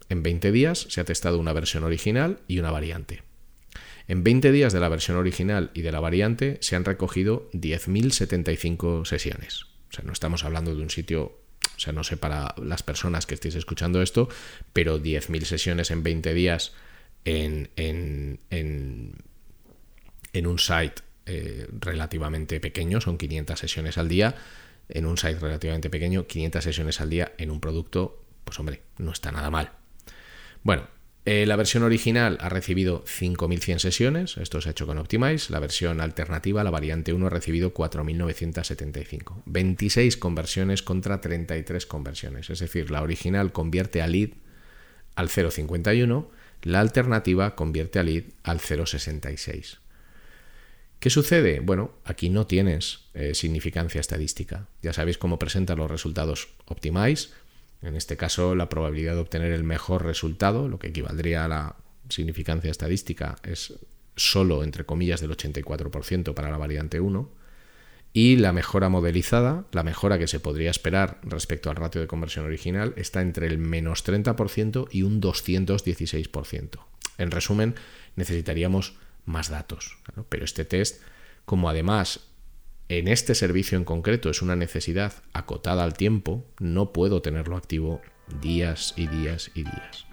En 0.07 0.23
20 0.23 0.51
días 0.51 0.87
se 0.89 1.01
ha 1.01 1.05
testado 1.05 1.39
una 1.39 1.53
versión 1.53 1.83
original 1.83 2.39
y 2.47 2.59
una 2.59 2.71
variante. 2.71 3.21
En 4.09 4.23
20 4.23 4.51
días 4.51 4.73
de 4.73 4.79
la 4.79 4.89
versión 4.89 5.17
original 5.17 5.69
y 5.75 5.83
de 5.83 5.91
la 5.91 5.99
variante 5.99 6.57
se 6.61 6.75
han 6.75 6.83
recogido 6.83 7.47
10.075 7.51 9.05
sesiones. 9.05 9.65
O 9.91 9.93
sea, 9.93 10.03
no 10.03 10.13
estamos 10.13 10.43
hablando 10.43 10.75
de 10.75 10.81
un 10.81 10.89
sitio, 10.89 11.25
o 11.75 11.79
sea, 11.79 11.93
no 11.93 12.03
sé 12.03 12.17
para 12.17 12.55
las 12.57 12.81
personas 12.81 13.27
que 13.27 13.35
estéis 13.35 13.53
escuchando 13.53 14.01
esto, 14.01 14.27
pero 14.73 14.99
10.000 14.99 15.43
sesiones 15.43 15.91
en 15.91 16.01
20 16.01 16.33
días 16.33 16.73
en, 17.23 17.69
en, 17.75 18.39
en, 18.49 20.47
un 20.47 20.57
site 20.57 21.03
eh, 21.27 21.67
relativamente 21.71 22.59
pequeño, 22.59 23.01
son 23.01 23.19
500 23.19 23.59
sesiones 23.59 23.99
al 23.99 24.09
día, 24.09 24.35
en 24.87 25.05
un 25.05 25.19
site 25.19 25.37
relativamente 25.37 25.91
pequeño, 25.91 26.25
500 26.25 26.63
sesiones 26.63 26.99
al 26.99 27.11
día 27.11 27.33
en 27.37 27.51
un 27.51 27.59
producto, 27.59 28.25
pues 28.43 28.59
hombre, 28.59 28.81
no 28.97 29.11
está 29.11 29.31
nada 29.31 29.51
mal. 29.51 29.71
Bueno, 30.63 30.87
eh, 31.31 31.45
la 31.45 31.55
versión 31.55 31.83
original 31.83 32.39
ha 32.41 32.49
recibido 32.49 33.03
5.100 33.05 33.77
sesiones, 33.77 34.37
esto 34.37 34.61
se 34.61 34.69
ha 34.69 34.71
hecho 34.71 34.87
con 34.87 34.97
Optimize. 34.97 35.51
La 35.51 35.59
versión 35.59 36.01
alternativa, 36.01 36.63
la 36.63 36.71
variante 36.71 37.13
1, 37.13 37.27
ha 37.27 37.29
recibido 37.29 37.71
4.975. 37.71 39.43
26 39.45 40.17
conversiones 40.17 40.81
contra 40.81 41.21
33 41.21 41.85
conversiones. 41.85 42.49
Es 42.49 42.57
decir, 42.57 42.89
la 42.89 43.03
original 43.03 43.51
convierte 43.51 44.01
a 44.01 44.07
lead 44.07 44.29
al 45.13 45.29
0.51, 45.29 46.29
la 46.63 46.79
alternativa 46.79 47.53
convierte 47.53 47.99
a 47.99 48.03
lead 48.03 48.23
al 48.41 48.59
0.66. 48.59 49.77
¿Qué 50.99 51.11
sucede? 51.11 51.59
Bueno, 51.59 51.91
aquí 52.05 52.29
no 52.29 52.47
tienes 52.47 53.01
eh, 53.13 53.35
significancia 53.35 54.01
estadística. 54.01 54.67
Ya 54.81 54.93
sabéis 54.93 55.19
cómo 55.19 55.37
presenta 55.37 55.75
los 55.75 55.91
resultados 55.91 56.47
Optimize 56.65 57.29
en 57.81 57.95
este 57.95 58.17
caso, 58.17 58.55
la 58.55 58.69
probabilidad 58.69 59.15
de 59.15 59.21
obtener 59.21 59.51
el 59.51 59.63
mejor 59.63 60.03
resultado, 60.03 60.67
lo 60.67 60.79
que 60.79 60.87
equivaldría 60.87 61.45
a 61.45 61.47
la 61.47 61.75
significancia 62.09 62.71
estadística, 62.71 63.37
es 63.43 63.73
solo, 64.15 64.63
entre 64.63 64.85
comillas, 64.85 65.21
del 65.21 65.31
84% 65.31 66.33
para 66.33 66.51
la 66.51 66.57
variante 66.57 66.99
1. 66.99 67.31
Y 68.11 68.37
la 68.37 68.51
mejora 68.51 68.89
modelizada, 68.89 69.65
la 69.71 69.83
mejora 69.83 70.17
que 70.17 70.27
se 70.27 70.39
podría 70.39 70.71
esperar 70.71 71.19
respecto 71.23 71.69
al 71.69 71.75
ratio 71.75 72.01
de 72.01 72.07
conversión 72.07 72.45
original, 72.45 72.93
está 72.97 73.21
entre 73.21 73.47
el 73.47 73.59
menos 73.59 74.05
30% 74.05 74.87
y 74.91 75.03
un 75.03 75.21
216%. 75.21 76.79
En 77.17 77.31
resumen, 77.31 77.75
necesitaríamos 78.15 78.95
más 79.25 79.49
datos. 79.49 79.99
Pero 80.27 80.43
este 80.43 80.65
test, 80.65 81.01
como 81.45 81.69
además 81.69 82.28
en 82.89 83.07
este 83.07 83.35
servicio 83.35 83.77
en 83.77 83.85
concreto 83.85 84.29
es 84.29 84.41
una 84.41 84.55
necesidad 84.55 85.13
acotada 85.31 85.83
al 85.83 85.93
tiempo, 85.93 86.45
no 86.59 86.91
puedo 86.91 87.21
tenerlo 87.21 87.55
activo 87.55 88.01
días 88.41 88.93
y 88.97 89.07
días 89.07 89.51
y 89.55 89.63
días. 89.63 90.09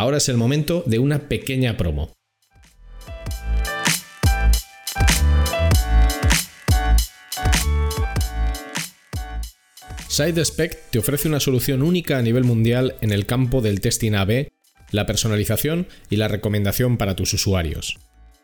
ahora 0.00 0.16
es 0.16 0.30
el 0.30 0.38
momento 0.38 0.82
de 0.86 0.98
una 0.98 1.28
pequeña 1.28 1.76
promo. 1.76 2.10
SideSpec 10.08 10.90
te 10.90 10.98
ofrece 10.98 11.28
una 11.28 11.38
solución 11.38 11.82
única 11.82 12.16
a 12.16 12.22
nivel 12.22 12.44
mundial 12.44 12.96
en 13.02 13.12
el 13.12 13.26
campo 13.26 13.60
del 13.60 13.80
testing 13.80 14.14
AB, 14.14 14.48
la 14.90 15.06
personalización 15.06 15.86
y 16.08 16.16
la 16.16 16.28
recomendación 16.28 16.96
para 16.98 17.16
tus 17.16 17.32
usuarios. 17.34 17.98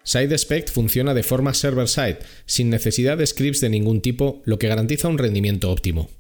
SideSpec 0.05 0.71
funciona 0.71 1.15
de 1.15 1.25
forma 1.25 1.53
server-side, 1.53 2.19
sin 2.47 2.71
necesidad 2.71 3.19
de 3.19 3.27
scripts 3.27 3.61
de 3.61 3.69
ningún 3.69 4.01
tipo, 4.01 4.43
lo 4.45 4.59
que 4.59 4.69
garantiza 4.69 5.09
un 5.09 5.19
rendimiento 5.19 5.71
óptimo. 5.71 6.11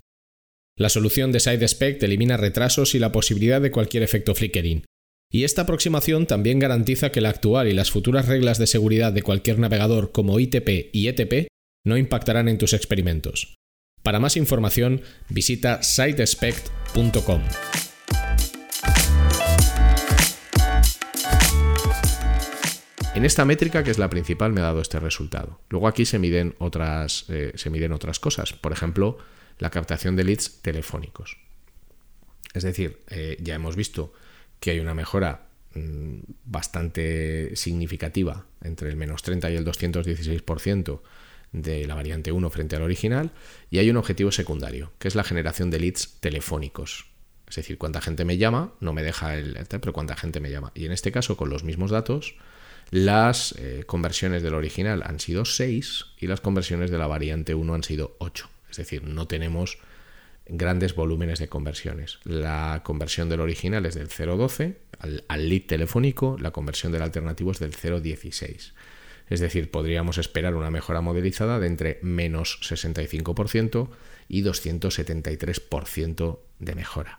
La 0.76 0.88
solución 0.88 1.32
de 1.32 1.40
SideSpec 1.40 2.02
elimina 2.02 2.36
retrasos 2.36 2.94
y 2.94 2.98
la 2.98 3.12
posibilidad 3.12 3.60
de 3.60 3.70
cualquier 3.70 4.02
efecto 4.02 4.34
flickering. 4.34 4.84
Y 5.32 5.44
esta 5.44 5.62
aproximación 5.62 6.26
también 6.26 6.58
garantiza 6.58 7.10
que 7.10 7.20
la 7.20 7.30
actual 7.30 7.68
y 7.68 7.74
las 7.74 7.90
futuras 7.90 8.26
reglas 8.26 8.58
de 8.58 8.66
seguridad 8.66 9.12
de 9.12 9.22
cualquier 9.22 9.58
navegador 9.58 10.12
como 10.12 10.38
ITP 10.38 10.90
y 10.92 11.08
ETP 11.08 11.48
no 11.84 11.96
impactarán 11.96 12.48
en 12.48 12.58
tus 12.58 12.72
experimentos. 12.74 13.54
Para 14.02 14.20
más 14.20 14.36
información, 14.36 15.02
visita 15.30 15.82
sidespect.com. 15.82 17.42
En 23.16 23.24
esta 23.24 23.46
métrica, 23.46 23.82
que 23.82 23.90
es 23.90 23.96
la 23.96 24.10
principal, 24.10 24.52
me 24.52 24.60
ha 24.60 24.64
dado 24.64 24.82
este 24.82 25.00
resultado. 25.00 25.58
Luego 25.70 25.88
aquí 25.88 26.04
se 26.04 26.18
miden 26.18 26.54
otras, 26.58 27.24
eh, 27.30 27.52
se 27.54 27.70
miden 27.70 27.92
otras 27.92 28.20
cosas. 28.20 28.52
Por 28.52 28.72
ejemplo, 28.72 29.16
la 29.58 29.70
captación 29.70 30.16
de 30.16 30.24
leads 30.24 30.60
telefónicos. 30.60 31.38
Es 32.52 32.62
decir, 32.62 33.00
eh, 33.08 33.38
ya 33.40 33.54
hemos 33.54 33.74
visto 33.74 34.12
que 34.60 34.72
hay 34.72 34.80
una 34.80 34.92
mejora 34.92 35.46
mm, 35.72 36.18
bastante 36.44 37.56
significativa 37.56 38.44
entre 38.62 38.90
el 38.90 38.96
menos 38.96 39.22
30 39.22 39.50
y 39.50 39.56
el 39.56 39.64
216% 39.64 41.00
de 41.52 41.86
la 41.86 41.94
variante 41.94 42.32
1 42.32 42.50
frente 42.50 42.76
al 42.76 42.82
original 42.82 43.30
y 43.70 43.78
hay 43.78 43.88
un 43.88 43.96
objetivo 43.96 44.30
secundario, 44.30 44.92
que 44.98 45.08
es 45.08 45.14
la 45.14 45.24
generación 45.24 45.70
de 45.70 45.80
leads 45.80 46.18
telefónicos. 46.20 47.06
Es 47.48 47.56
decir, 47.56 47.78
cuánta 47.78 48.02
gente 48.02 48.26
me 48.26 48.36
llama, 48.36 48.74
no 48.80 48.92
me 48.92 49.02
deja 49.02 49.38
el, 49.38 49.56
pero 49.70 49.94
cuánta 49.94 50.16
gente 50.16 50.40
me 50.40 50.50
llama. 50.50 50.70
Y 50.74 50.84
en 50.84 50.92
este 50.92 51.12
caso, 51.12 51.38
con 51.38 51.48
los 51.48 51.64
mismos 51.64 51.90
datos, 51.90 52.36
las 52.90 53.52
eh, 53.58 53.84
conversiones 53.86 54.42
del 54.42 54.54
original 54.54 55.02
han 55.04 55.18
sido 55.20 55.44
6 55.44 56.06
y 56.18 56.26
las 56.26 56.40
conversiones 56.40 56.90
de 56.90 56.98
la 56.98 57.06
variante 57.06 57.54
1 57.54 57.74
han 57.74 57.82
sido 57.82 58.16
8. 58.18 58.48
Es 58.70 58.76
decir, 58.76 59.02
no 59.04 59.26
tenemos 59.26 59.78
grandes 60.48 60.94
volúmenes 60.94 61.38
de 61.38 61.48
conversiones. 61.48 62.18
La 62.24 62.82
conversión 62.84 63.28
del 63.28 63.40
original 63.40 63.86
es 63.86 63.94
del 63.94 64.08
0,12 64.08 64.76
al, 65.00 65.24
al, 65.28 65.48
lead 65.48 65.62
telefónico, 65.62 66.36
la 66.40 66.52
conversión 66.52 66.92
del 66.92 67.02
alternativo 67.02 67.50
es 67.50 67.58
del 67.58 67.72
0,16. 67.72 68.72
Es 69.28 69.40
decir, 69.40 69.72
podríamos 69.72 70.18
esperar 70.18 70.54
una 70.54 70.70
mejora 70.70 71.00
modelizada 71.00 71.58
de 71.58 71.66
entre 71.66 71.98
menos 72.02 72.60
65% 72.62 73.88
y 74.28 74.42
273% 74.42 76.38
de 76.60 76.74
mejora. 76.74 77.18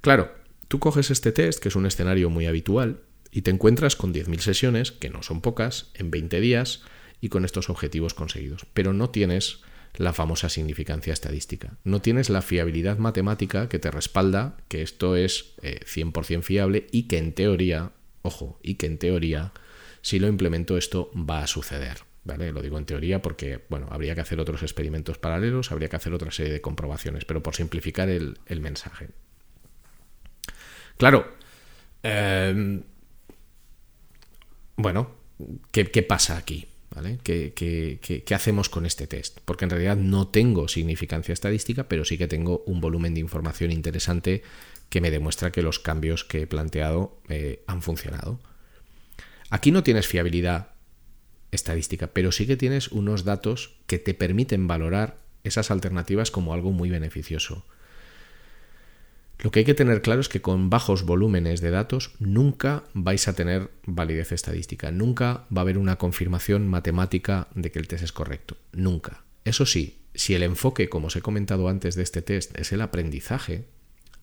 Claro, 0.00 0.34
tú 0.66 0.80
coges 0.80 1.10
este 1.10 1.30
test, 1.30 1.60
que 1.60 1.68
es 1.68 1.76
un 1.76 1.86
escenario 1.86 2.28
muy 2.28 2.46
habitual, 2.46 3.00
y 3.30 3.42
te 3.42 3.50
encuentras 3.50 3.96
con 3.96 4.12
10.000 4.14 4.38
sesiones, 4.40 4.92
que 4.92 5.10
no 5.10 5.22
son 5.22 5.40
pocas, 5.40 5.90
en 5.94 6.10
20 6.10 6.40
días 6.40 6.82
y 7.20 7.28
con 7.28 7.44
estos 7.44 7.70
objetivos 7.70 8.14
conseguidos. 8.14 8.66
Pero 8.72 8.92
no 8.92 9.10
tienes 9.10 9.60
la 9.98 10.12
famosa 10.12 10.48
significancia 10.48 11.12
estadística. 11.12 11.76
No 11.84 12.00
tienes 12.00 12.30
la 12.30 12.42
fiabilidad 12.42 12.98
matemática 12.98 13.68
que 13.68 13.78
te 13.78 13.90
respalda 13.90 14.56
que 14.68 14.82
esto 14.82 15.16
es 15.16 15.56
100% 15.62 16.38
eh, 16.38 16.42
fiable 16.42 16.86
y 16.90 17.04
que 17.04 17.18
en 17.18 17.32
teoría, 17.32 17.92
ojo, 18.22 18.58
y 18.62 18.74
que 18.74 18.86
en 18.86 18.98
teoría, 18.98 19.52
si 20.02 20.18
lo 20.18 20.28
implemento 20.28 20.76
esto 20.76 21.10
va 21.14 21.40
a 21.40 21.46
suceder. 21.46 21.98
¿Vale? 22.24 22.50
Lo 22.50 22.60
digo 22.60 22.76
en 22.76 22.86
teoría 22.86 23.22
porque, 23.22 23.64
bueno, 23.68 23.86
habría 23.88 24.16
que 24.16 24.20
hacer 24.20 24.40
otros 24.40 24.62
experimentos 24.62 25.16
paralelos, 25.16 25.70
habría 25.70 25.88
que 25.88 25.94
hacer 25.94 26.12
otra 26.12 26.32
serie 26.32 26.52
de 26.52 26.60
comprobaciones, 26.60 27.24
pero 27.24 27.40
por 27.40 27.54
simplificar 27.54 28.08
el, 28.08 28.36
mensaje. 28.60 29.10
Claro, 30.96 31.36
em, 32.02 32.82
bueno, 34.76 35.10
¿qué, 35.70 36.02
pasa 36.02 36.36
aquí? 36.36 36.68
¿Qué, 37.22 38.24
hacemos 38.34 38.68
con 38.68 38.86
este 38.86 39.06
test? 39.06 39.40
Porque 39.44 39.64
en 39.64 39.70
realidad 39.70 39.96
no 39.96 40.28
tengo 40.28 40.68
significancia 40.68 41.32
estadística, 41.32 41.88
pero 41.88 42.04
sí 42.04 42.18
que 42.18 42.28
tengo 42.28 42.62
un 42.66 42.80
volumen 42.80 43.14
de 43.14 43.20
información 43.20 43.72
interesante 43.72 44.42
que 44.88 45.00
me 45.00 45.10
demuestra 45.10 45.50
que 45.50 45.62
los 45.62 45.78
cambios 45.78 46.24
que 46.24 46.42
he 46.42 46.46
planteado 46.46 47.18
eh, 47.28 47.62
han 47.66 47.82
funcionado. 47.82 48.40
Aquí 49.50 49.70
no 49.70 49.82
tienes 49.82 50.06
fiabilidad 50.06 50.68
estadística, 51.50 52.08
pero 52.08 52.32
sí 52.32 52.46
que 52.46 52.56
tienes 52.56 52.88
unos 52.88 53.24
datos 53.24 53.76
que 53.86 53.98
te 53.98 54.14
permiten 54.14 54.66
valorar 54.66 55.18
esas 55.44 55.70
alternativas 55.70 56.30
como 56.30 56.52
algo 56.52 56.72
muy 56.72 56.90
beneficioso. 56.90 57.64
Lo 59.38 59.50
que 59.50 59.60
hay 59.60 59.64
que 59.64 59.74
tener 59.74 60.00
claro 60.00 60.20
es 60.20 60.28
que 60.28 60.40
con 60.40 60.70
bajos 60.70 61.04
volúmenes 61.04 61.60
de 61.60 61.70
datos 61.70 62.12
nunca 62.18 62.84
vais 62.94 63.28
a 63.28 63.34
tener 63.34 63.70
validez 63.84 64.32
estadística, 64.32 64.90
nunca 64.90 65.44
va 65.54 65.60
a 65.60 65.62
haber 65.62 65.78
una 65.78 65.96
confirmación 65.96 66.66
matemática 66.66 67.48
de 67.54 67.70
que 67.70 67.78
el 67.78 67.86
test 67.86 68.04
es 68.04 68.12
correcto, 68.12 68.56
nunca. 68.72 69.24
Eso 69.44 69.66
sí, 69.66 69.98
si 70.14 70.34
el 70.34 70.42
enfoque, 70.42 70.88
como 70.88 71.08
os 71.08 71.16
he 71.16 71.20
comentado 71.20 71.68
antes 71.68 71.94
de 71.94 72.02
este 72.02 72.22
test, 72.22 72.58
es 72.58 72.72
el 72.72 72.80
aprendizaje, 72.80 73.66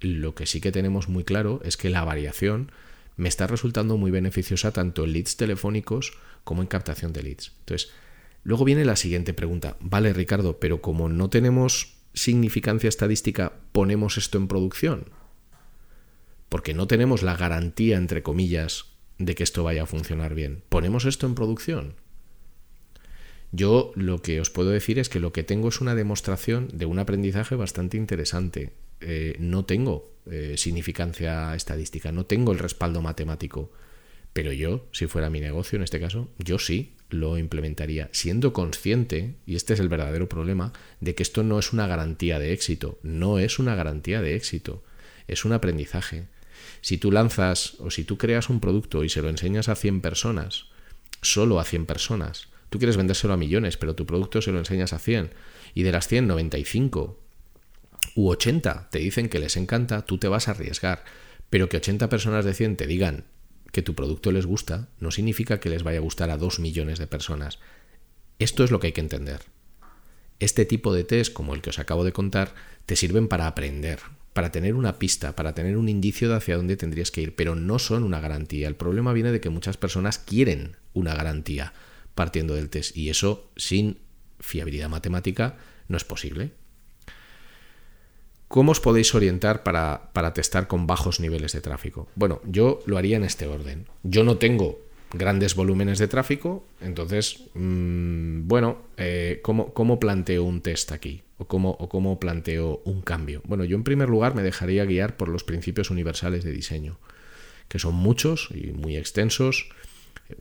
lo 0.01 0.35
que 0.35 0.47
sí 0.47 0.59
que 0.59 0.71
tenemos 0.71 1.07
muy 1.07 1.23
claro 1.23 1.61
es 1.63 1.77
que 1.77 1.89
la 1.89 2.03
variación 2.03 2.71
me 3.15 3.29
está 3.29 3.45
resultando 3.47 3.97
muy 3.97 4.11
beneficiosa 4.11 4.71
tanto 4.71 5.03
en 5.03 5.13
leads 5.13 5.37
telefónicos 5.37 6.13
como 6.43 6.61
en 6.61 6.67
captación 6.67 7.13
de 7.13 7.23
leads. 7.23 7.53
Entonces, 7.59 7.91
luego 8.43 8.65
viene 8.65 8.85
la 8.85 8.95
siguiente 8.95 9.33
pregunta. 9.33 9.77
Vale, 9.79 10.11
Ricardo, 10.13 10.59
pero 10.59 10.81
como 10.81 11.07
no 11.09 11.29
tenemos 11.29 11.92
significancia 12.13 12.87
estadística 12.87 13.53
ponemos 13.71 14.17
esto 14.17 14.37
en 14.37 14.47
producción? 14.47 15.05
Porque 16.49 16.73
no 16.73 16.87
tenemos 16.87 17.23
la 17.23 17.35
garantía, 17.35 17.97
entre 17.97 18.23
comillas, 18.23 18.85
de 19.17 19.35
que 19.35 19.43
esto 19.43 19.63
vaya 19.63 19.83
a 19.83 19.87
funcionar 19.87 20.35
bien. 20.35 20.63
¿Ponemos 20.69 21.05
esto 21.05 21.25
en 21.25 21.35
producción? 21.35 21.95
Yo 23.51 23.91
lo 23.95 24.21
que 24.21 24.41
os 24.41 24.49
puedo 24.49 24.71
decir 24.71 24.97
es 24.97 25.09
que 25.09 25.19
lo 25.19 25.31
que 25.31 25.43
tengo 25.43 25.69
es 25.69 25.79
una 25.79 25.93
demostración 25.93 26.69
de 26.73 26.87
un 26.87 26.97
aprendizaje 26.97 27.55
bastante 27.55 27.97
interesante. 27.97 28.73
Eh, 28.99 29.35
no 29.39 29.65
tengo 29.65 30.11
eh, 30.25 30.55
significancia 30.57 31.53
estadística, 31.53 32.11
no 32.11 32.25
tengo 32.25 32.51
el 32.51 32.59
respaldo 32.59 33.01
matemático. 33.01 33.71
Pero 34.33 34.51
yo, 34.51 34.87
si 34.91 35.05
fuera 35.05 35.29
mi 35.29 35.39
negocio 35.39 35.77
en 35.77 35.83
este 35.83 35.99
caso, 35.99 36.29
yo 36.39 36.57
sí 36.57 36.93
lo 37.09 37.37
implementaría, 37.37 38.09
siendo 38.11 38.51
consciente, 38.51 39.35
y 39.45 39.55
este 39.55 39.73
es 39.73 39.79
el 39.79 39.89
verdadero 39.89 40.27
problema, 40.27 40.73
de 40.99 41.13
que 41.13 41.21
esto 41.21 41.43
no 41.43 41.59
es 41.59 41.71
una 41.71 41.85
garantía 41.85 42.39
de 42.39 42.51
éxito, 42.51 42.99
no 43.03 43.37
es 43.37 43.59
una 43.59 43.75
garantía 43.75 44.21
de 44.21 44.35
éxito, 44.35 44.83
es 45.27 45.45
un 45.45 45.53
aprendizaje. 45.53 46.25
Si 46.81 46.97
tú 46.97 47.11
lanzas 47.11 47.75
o 47.79 47.91
si 47.91 48.03
tú 48.03 48.17
creas 48.17 48.49
un 48.49 48.59
producto 48.59 49.03
y 49.03 49.09
se 49.09 49.21
lo 49.21 49.29
enseñas 49.29 49.69
a 49.69 49.75
100 49.75 50.01
personas, 50.01 50.65
solo 51.21 51.59
a 51.59 51.63
100 51.63 51.85
personas, 51.85 52.47
tú 52.71 52.79
quieres 52.79 52.97
vendérselo 52.97 53.33
a 53.33 53.37
millones, 53.37 53.77
pero 53.77 53.95
tu 53.95 54.07
producto 54.07 54.41
se 54.41 54.51
lo 54.51 54.57
enseñas 54.57 54.93
a 54.93 54.99
100, 54.99 55.31
y 55.75 55.83
de 55.83 55.91
las 55.91 56.07
100, 56.07 56.27
95 56.27 57.19
u 58.15 58.29
80 58.29 58.89
te 58.89 58.99
dicen 58.99 59.29
que 59.29 59.39
les 59.39 59.55
encanta, 59.57 60.05
tú 60.05 60.17
te 60.17 60.27
vas 60.27 60.47
a 60.47 60.51
arriesgar, 60.51 61.03
pero 61.51 61.69
que 61.69 61.77
80 61.77 62.09
personas 62.09 62.45
de 62.45 62.55
100 62.55 62.77
te 62.77 62.87
digan 62.87 63.25
que 63.73 63.81
tu 63.81 63.95
producto 63.95 64.31
les 64.31 64.45
gusta 64.45 64.87
no 64.99 65.11
significa 65.11 65.59
que 65.59 65.67
les 65.67 65.83
vaya 65.83 65.97
a 65.97 66.01
gustar 66.01 66.29
a 66.29 66.37
dos 66.37 66.59
millones 66.59 66.99
de 66.99 67.07
personas. 67.07 67.59
Esto 68.37 68.63
es 68.63 68.71
lo 68.71 68.79
que 68.79 68.87
hay 68.87 68.93
que 68.93 69.01
entender. 69.01 69.41
Este 70.39 70.63
tipo 70.65 70.93
de 70.93 71.03
test, 71.03 71.33
como 71.33 71.55
el 71.55 71.61
que 71.61 71.71
os 71.71 71.79
acabo 71.79 72.03
de 72.05 72.13
contar, 72.13 72.53
te 72.85 72.95
sirven 72.95 73.27
para 73.27 73.47
aprender, 73.47 73.99
para 74.33 74.51
tener 74.51 74.75
una 74.75 74.99
pista, 74.99 75.35
para 75.35 75.55
tener 75.55 75.75
un 75.77 75.89
indicio 75.89 76.29
de 76.29 76.35
hacia 76.35 76.55
dónde 76.55 76.77
tendrías 76.77 77.09
que 77.09 77.21
ir, 77.21 77.35
pero 77.35 77.55
no 77.55 77.79
son 77.79 78.03
una 78.03 78.19
garantía. 78.19 78.67
El 78.67 78.75
problema 78.75 79.11
viene 79.11 79.31
de 79.31 79.41
que 79.41 79.49
muchas 79.49 79.77
personas 79.77 80.19
quieren 80.19 80.77
una 80.93 81.15
garantía 81.15 81.73
partiendo 82.13 82.53
del 82.53 82.69
test 82.69 82.95
y 82.95 83.09
eso 83.09 83.49
sin 83.55 83.97
fiabilidad 84.39 84.89
matemática 84.89 85.57
no 85.87 85.97
es 85.97 86.03
posible. 86.03 86.51
¿Cómo 88.53 88.71
os 88.71 88.79
podéis 88.79 89.15
orientar 89.15 89.63
para, 89.63 90.31
testar 90.35 90.67
con 90.67 90.85
bajos 90.85 91.19
niveles 91.19 91.53
de 91.53 91.61
tráfico? 91.61 92.07
Bueno, 92.13 92.39
yo 92.45 92.83
lo 92.85 92.99
haría 92.99 93.17
en 93.17 93.23
este 93.23 93.47
orden. 93.47 93.87
Yo 94.03 94.23
no 94.23 94.37
tengo 94.37 94.79
grandes 95.11 95.55
volúmenes 95.55 95.97
de 95.97 96.07
tráfico, 96.07 96.63
entonces, 96.79 97.45
mm, 97.55 98.47
bueno, 98.47 98.83
eh, 98.97 99.39
¿cómo, 99.41 99.99
planteo 99.99 100.43
un 100.43 100.61
test 100.61 100.91
aquí? 100.91 101.23
¿O 101.39 101.47
cómo, 101.47 101.71
¿O 101.79 101.89
cómo 101.89 102.19
planteo 102.19 102.83
un 102.85 103.01
cambio? 103.01 103.41
Bueno, 103.45 103.63
yo 103.63 103.75
en 103.75 103.83
primer 103.83 104.07
lugar 104.07 104.35
me 104.35 104.43
dejaría 104.43 104.85
guiar 104.85 105.17
por 105.17 105.29
los 105.29 105.43
principios 105.43 105.89
universales 105.89 106.43
de 106.43 106.51
diseño, 106.51 106.99
que 107.69 107.79
son 107.79 107.95
muchos 107.95 108.49
y 108.53 108.67
muy 108.67 108.97
extensos. 108.97 109.67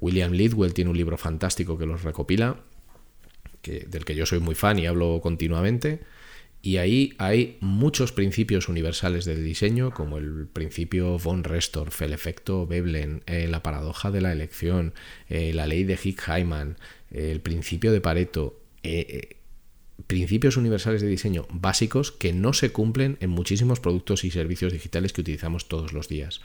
William 0.01 0.33
Lidwell 0.33 0.75
tiene 0.75 0.91
un 0.91 0.99
libro 0.99 1.17
fantástico 1.17 1.79
que 1.79 1.87
los 1.87 2.03
recopila, 2.03 2.57
del 3.63 4.05
que 4.05 4.15
yo 4.15 4.27
soy 4.27 4.41
muy 4.41 4.55
fan 4.55 4.79
y 4.79 4.85
hablo 4.85 5.21
continuamente. 5.23 6.01
Y 6.63 6.77
ahí 6.77 7.15
hay 7.19 7.59
muchos 7.61 8.13
principios 8.13 8.69
universales 8.69 9.25
del 9.25 9.45
diseño, 9.45 9.91
como 9.91 10.19
el 10.19 10.47
principio 10.47 11.19
von 11.19 11.43
Restorff, 11.43 12.03
el 12.03 12.13
efecto 12.13 12.67
Veblen, 12.69 13.25
eh, 13.27 13.49
la 13.49 13.65
paradoja 13.65 14.13
de 14.13 14.21
la 14.21 14.33
elección, 14.33 14.95
eh, 15.29 15.53
la 15.53 15.67
ley 15.67 15.83
de 15.83 15.99
Hick-Hyman, 16.03 16.77
el 17.11 17.41
principio 17.41 17.91
de 17.93 18.01
Pareto, 18.01 18.61
principios 20.07 20.57
universales 20.57 21.03
de 21.03 21.09
diseño 21.09 21.47
básicos 21.51 22.13
que 22.13 22.33
no 22.33 22.53
se 22.53 22.71
cumplen 22.73 23.17
en 23.21 23.31
muchísimos 23.31 23.81
productos 23.81 24.25
y 24.25 24.31
servicios 24.31 24.73
digitales 24.73 25.13
que 25.13 25.21
utilizamos 25.21 25.69
todos 25.69 25.93
los 25.93 26.09
días. 26.09 26.41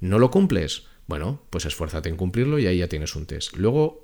¿No 0.00 0.18
lo 0.18 0.30
cumples? 0.30 0.84
Bueno, 1.06 1.42
pues 1.50 1.66
esfuérzate 1.66 2.08
en 2.08 2.16
cumplirlo 2.16 2.58
y 2.58 2.66
ahí 2.66 2.78
ya 2.78 2.88
tienes 2.88 3.14
un 3.14 3.26
test. 3.26 3.56
Luego, 3.56 4.03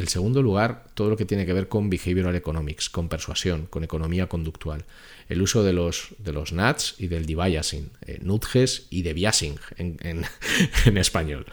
el 0.00 0.08
segundo 0.08 0.42
lugar, 0.42 0.86
todo 0.94 1.10
lo 1.10 1.16
que 1.16 1.24
tiene 1.24 1.46
que 1.46 1.52
ver 1.52 1.68
con 1.68 1.90
behavioral 1.90 2.34
economics, 2.34 2.90
con 2.90 3.08
persuasión, 3.08 3.66
con 3.66 3.84
economía 3.84 4.28
conductual. 4.28 4.84
El 5.28 5.42
uso 5.42 5.62
de 5.62 5.72
los, 5.72 6.14
de 6.18 6.32
los 6.32 6.52
NUTS 6.52 6.96
y 6.98 7.06
del 7.06 7.26
debiasing, 7.26 7.90
eh, 8.06 8.18
nudges 8.22 8.86
y 8.90 9.02
debiasing 9.02 9.58
en, 9.76 9.98
en, 10.84 10.96
español. 10.96 11.46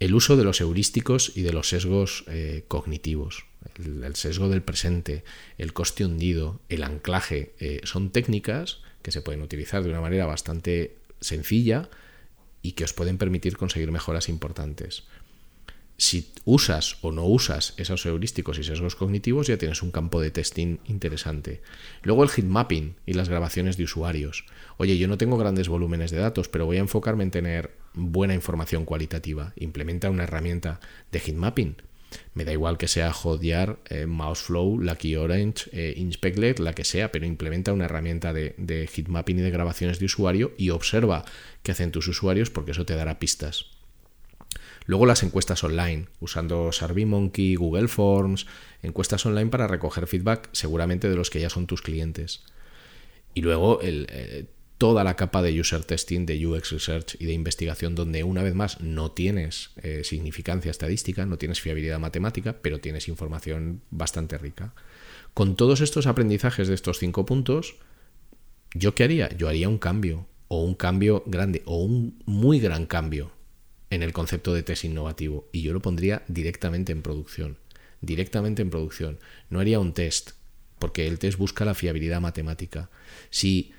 El 0.00 0.14
uso 0.14 0.36
de 0.36 0.44
los 0.44 0.60
heurísticos 0.60 1.32
y 1.36 1.42
de 1.42 1.52
los 1.52 1.68
sesgos 1.68 2.24
eh, 2.28 2.64
cognitivos. 2.68 3.44
El, 3.76 4.14
sesgo 4.16 4.48
del 4.48 4.62
presente, 4.62 5.24
el 5.58 5.72
coste 5.72 6.04
hundido, 6.04 6.60
el 6.68 6.82
anclaje, 6.82 7.54
eh, 7.58 7.80
son 7.84 8.10
técnicas 8.10 8.80
que 9.02 9.12
se 9.12 9.20
pueden 9.20 9.42
utilizar 9.42 9.82
de 9.82 9.90
una 9.90 10.00
manera 10.00 10.26
bastante 10.26 10.96
sencilla, 11.20 11.88
y 12.62 12.72
que 12.72 12.84
os 12.84 12.92
pueden 12.92 13.18
permitir 13.18 13.56
conseguir 13.56 13.90
mejoras 13.92 14.28
importantes. 14.28 15.04
Si 16.00 16.32
usas 16.44 16.96
o 17.02 17.10
no 17.10 17.24
usas 17.26 17.74
esos 17.76 18.06
heurísticos 18.06 18.58
y 18.58 18.64
sesgos 18.64 18.94
cognitivos, 18.94 19.48
ya 19.48 19.58
tienes 19.58 19.82
un 19.82 19.90
campo 19.90 20.20
de 20.20 20.30
testing 20.30 20.78
interesante. 20.86 21.60
Luego 22.02 22.22
el 22.22 22.44
mapping 22.44 22.94
y 23.04 23.14
las 23.14 23.28
grabaciones 23.28 23.76
de 23.76 23.84
usuarios. 23.84 24.46
Oye, 24.76 24.96
yo 24.96 25.08
no 25.08 25.18
tengo 25.18 25.36
grandes 25.36 25.68
volúmenes 25.68 26.12
de 26.12 26.18
datos, 26.18 26.48
pero 26.48 26.66
voy 26.66 26.76
a 26.76 26.80
enfocarme 26.80 27.24
en 27.24 27.32
tener 27.32 27.72
buena 27.94 28.34
información 28.34 28.84
cualitativa. 28.84 29.52
Implementa 29.56 30.08
una 30.08 30.22
herramienta 30.22 30.78
de 31.10 31.32
mapping 31.32 31.76
me 32.34 32.44
da 32.44 32.52
igual 32.52 32.78
que 32.78 32.88
sea 32.88 33.12
Hotjar, 33.12 33.78
eh, 33.90 34.06
Mouseflow, 34.06 34.78
Lucky 34.78 35.16
Orange, 35.16 35.68
eh, 35.72 35.94
Inspectlet, 35.96 36.58
la 36.58 36.72
que 36.72 36.84
sea, 36.84 37.12
pero 37.12 37.26
implementa 37.26 37.72
una 37.72 37.84
herramienta 37.84 38.32
de, 38.32 38.54
de 38.56 38.88
mapping 39.08 39.38
y 39.38 39.42
de 39.42 39.50
grabaciones 39.50 39.98
de 39.98 40.06
usuario 40.06 40.52
y 40.56 40.70
observa 40.70 41.24
qué 41.62 41.72
hacen 41.72 41.92
tus 41.92 42.08
usuarios 42.08 42.50
porque 42.50 42.70
eso 42.70 42.86
te 42.86 42.94
dará 42.94 43.18
pistas. 43.18 43.77
Luego 44.88 45.04
las 45.04 45.22
encuestas 45.22 45.62
online, 45.64 46.06
usando 46.18 46.72
SurveyMonkey, 46.72 47.56
Google 47.56 47.88
Forms, 47.88 48.46
encuestas 48.82 49.26
online 49.26 49.50
para 49.50 49.66
recoger 49.66 50.06
feedback 50.06 50.48
seguramente 50.52 51.10
de 51.10 51.14
los 51.14 51.28
que 51.28 51.40
ya 51.40 51.50
son 51.50 51.66
tus 51.66 51.82
clientes. 51.82 52.42
Y 53.34 53.42
luego 53.42 53.80
eh, 53.82 54.46
toda 54.78 55.04
la 55.04 55.14
capa 55.14 55.42
de 55.42 55.60
user 55.60 55.84
testing, 55.84 56.24
de 56.24 56.46
UX 56.46 56.72
research 56.72 57.16
y 57.18 57.26
de 57.26 57.34
investigación, 57.34 57.94
donde 57.94 58.24
una 58.24 58.42
vez 58.42 58.54
más 58.54 58.80
no 58.80 59.10
tienes 59.10 59.72
eh, 59.82 60.04
significancia 60.04 60.70
estadística, 60.70 61.26
no 61.26 61.36
tienes 61.36 61.60
fiabilidad 61.60 61.98
matemática, 61.98 62.56
pero 62.62 62.80
tienes 62.80 63.08
información 63.08 63.82
bastante 63.90 64.38
rica. 64.38 64.72
Con 65.34 65.54
todos 65.54 65.82
estos 65.82 66.06
aprendizajes 66.06 66.66
de 66.66 66.74
estos 66.74 66.98
cinco 66.98 67.26
puntos, 67.26 67.76
¿yo 68.72 68.94
qué 68.94 69.04
haría? 69.04 69.28
Yo 69.36 69.50
haría 69.50 69.68
un 69.68 69.76
cambio, 69.76 70.28
o 70.48 70.64
un 70.64 70.74
cambio 70.74 71.24
grande, 71.26 71.62
o 71.66 71.76
un 71.76 72.22
muy 72.24 72.58
gran 72.58 72.86
cambio 72.86 73.36
en 73.90 74.02
el 74.02 74.12
concepto 74.12 74.54
de 74.54 74.62
test 74.62 74.84
innovativo, 74.84 75.48
y 75.52 75.62
yo 75.62 75.72
lo 75.72 75.80
pondría 75.80 76.22
directamente 76.28 76.92
en 76.92 77.02
producción. 77.02 77.58
Directamente 78.00 78.62
en 78.62 78.70
producción. 78.70 79.18
No 79.50 79.60
haría 79.60 79.80
un 79.80 79.92
test, 79.92 80.32
porque 80.78 81.06
el 81.06 81.18
test 81.18 81.38
busca 81.38 81.64
la 81.64 81.74
fiabilidad 81.74 82.20
matemática. 82.20 82.90
Si 83.30 83.72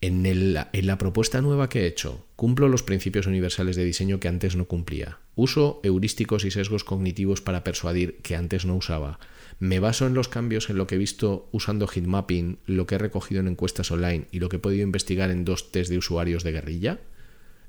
en, 0.00 0.54
la 0.54 0.98
propuesta 0.98 1.40
nueva 1.40 1.68
que 1.68 1.82
he 1.82 1.86
hecho, 1.86 2.26
cumplo 2.36 2.68
los 2.68 2.82
principios 2.82 3.26
universales 3.26 3.76
de 3.76 3.84
diseño 3.84 4.20
que 4.20 4.28
antes 4.28 4.56
no 4.56 4.66
cumplía. 4.66 5.18
Uso 5.34 5.80
heurísticos 5.82 6.44
y 6.44 6.50
sesgos 6.50 6.84
cognitivos 6.84 7.40
para 7.40 7.64
persuadir 7.64 8.18
que 8.18 8.36
antes 8.36 8.66
no 8.66 8.76
usaba. 8.76 9.18
Me 9.60 9.80
baso 9.80 10.06
en 10.06 10.14
los 10.14 10.28
cambios 10.28 10.68
en 10.68 10.76
lo 10.76 10.86
que 10.86 10.96
he 10.96 10.98
visto 10.98 11.48
usando 11.52 11.86
heatmapping, 11.86 12.58
lo 12.66 12.86
que 12.86 12.96
he 12.96 12.98
recogido 12.98 13.40
en 13.40 13.48
encuestas 13.48 13.90
online 13.90 14.26
y 14.30 14.40
lo 14.40 14.48
que 14.48 14.56
he 14.56 14.60
podido 14.60 14.82
investigar 14.82 15.30
en 15.30 15.44
dos 15.44 15.72
test 15.72 15.90
de 15.90 15.98
usuarios 15.98 16.44
de 16.44 16.52
guerrilla. 16.52 17.00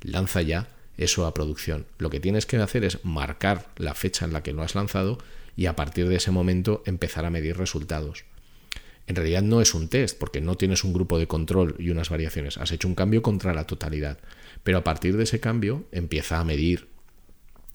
Lanza 0.02 0.42
ya 0.42 0.75
eso 0.98 1.26
a 1.26 1.34
producción. 1.34 1.86
Lo 1.98 2.10
que 2.10 2.20
tienes 2.20 2.46
que 2.46 2.58
hacer 2.58 2.84
es 2.84 3.04
marcar 3.04 3.68
la 3.78 3.94
fecha 3.94 4.26
en 4.26 4.34
la 4.34 4.44
que 4.44 4.54
lo 4.54 4.62
has 4.62 4.76
lanzado 4.76 5.18
y 5.56 5.68
a 5.68 5.76
partir 5.76 6.08
de 6.08 6.18
ese 6.18 6.32
momento 6.32 6.84
empezar 6.86 7.26
a 7.26 7.30
medir 7.30 7.58
resultados 7.58 8.26
en 9.08 9.16
realidad 9.16 9.44
no 9.44 9.62
es 9.62 9.74
un 9.74 9.88
test, 9.88 10.18
porque 10.18 10.42
no 10.42 10.56
tienes 10.56 10.84
un 10.84 10.94
grupo 10.94 11.20
de 11.20 11.28
control 11.28 11.76
y 11.78 11.90
unas 11.90 12.10
variaciones. 12.10 12.58
Has 12.58 12.72
hecho 12.72 12.88
un 12.88 12.96
cambio 12.96 13.22
contra 13.22 13.54
la 13.54 13.68
totalidad. 13.68 14.20
Pero 14.64 14.80
a 14.80 14.84
partir 14.84 15.16
de 15.16 15.24
ese 15.24 15.40
cambio 15.40 15.88
empieza 15.92 16.40
a 16.40 16.44
medir 16.44 16.88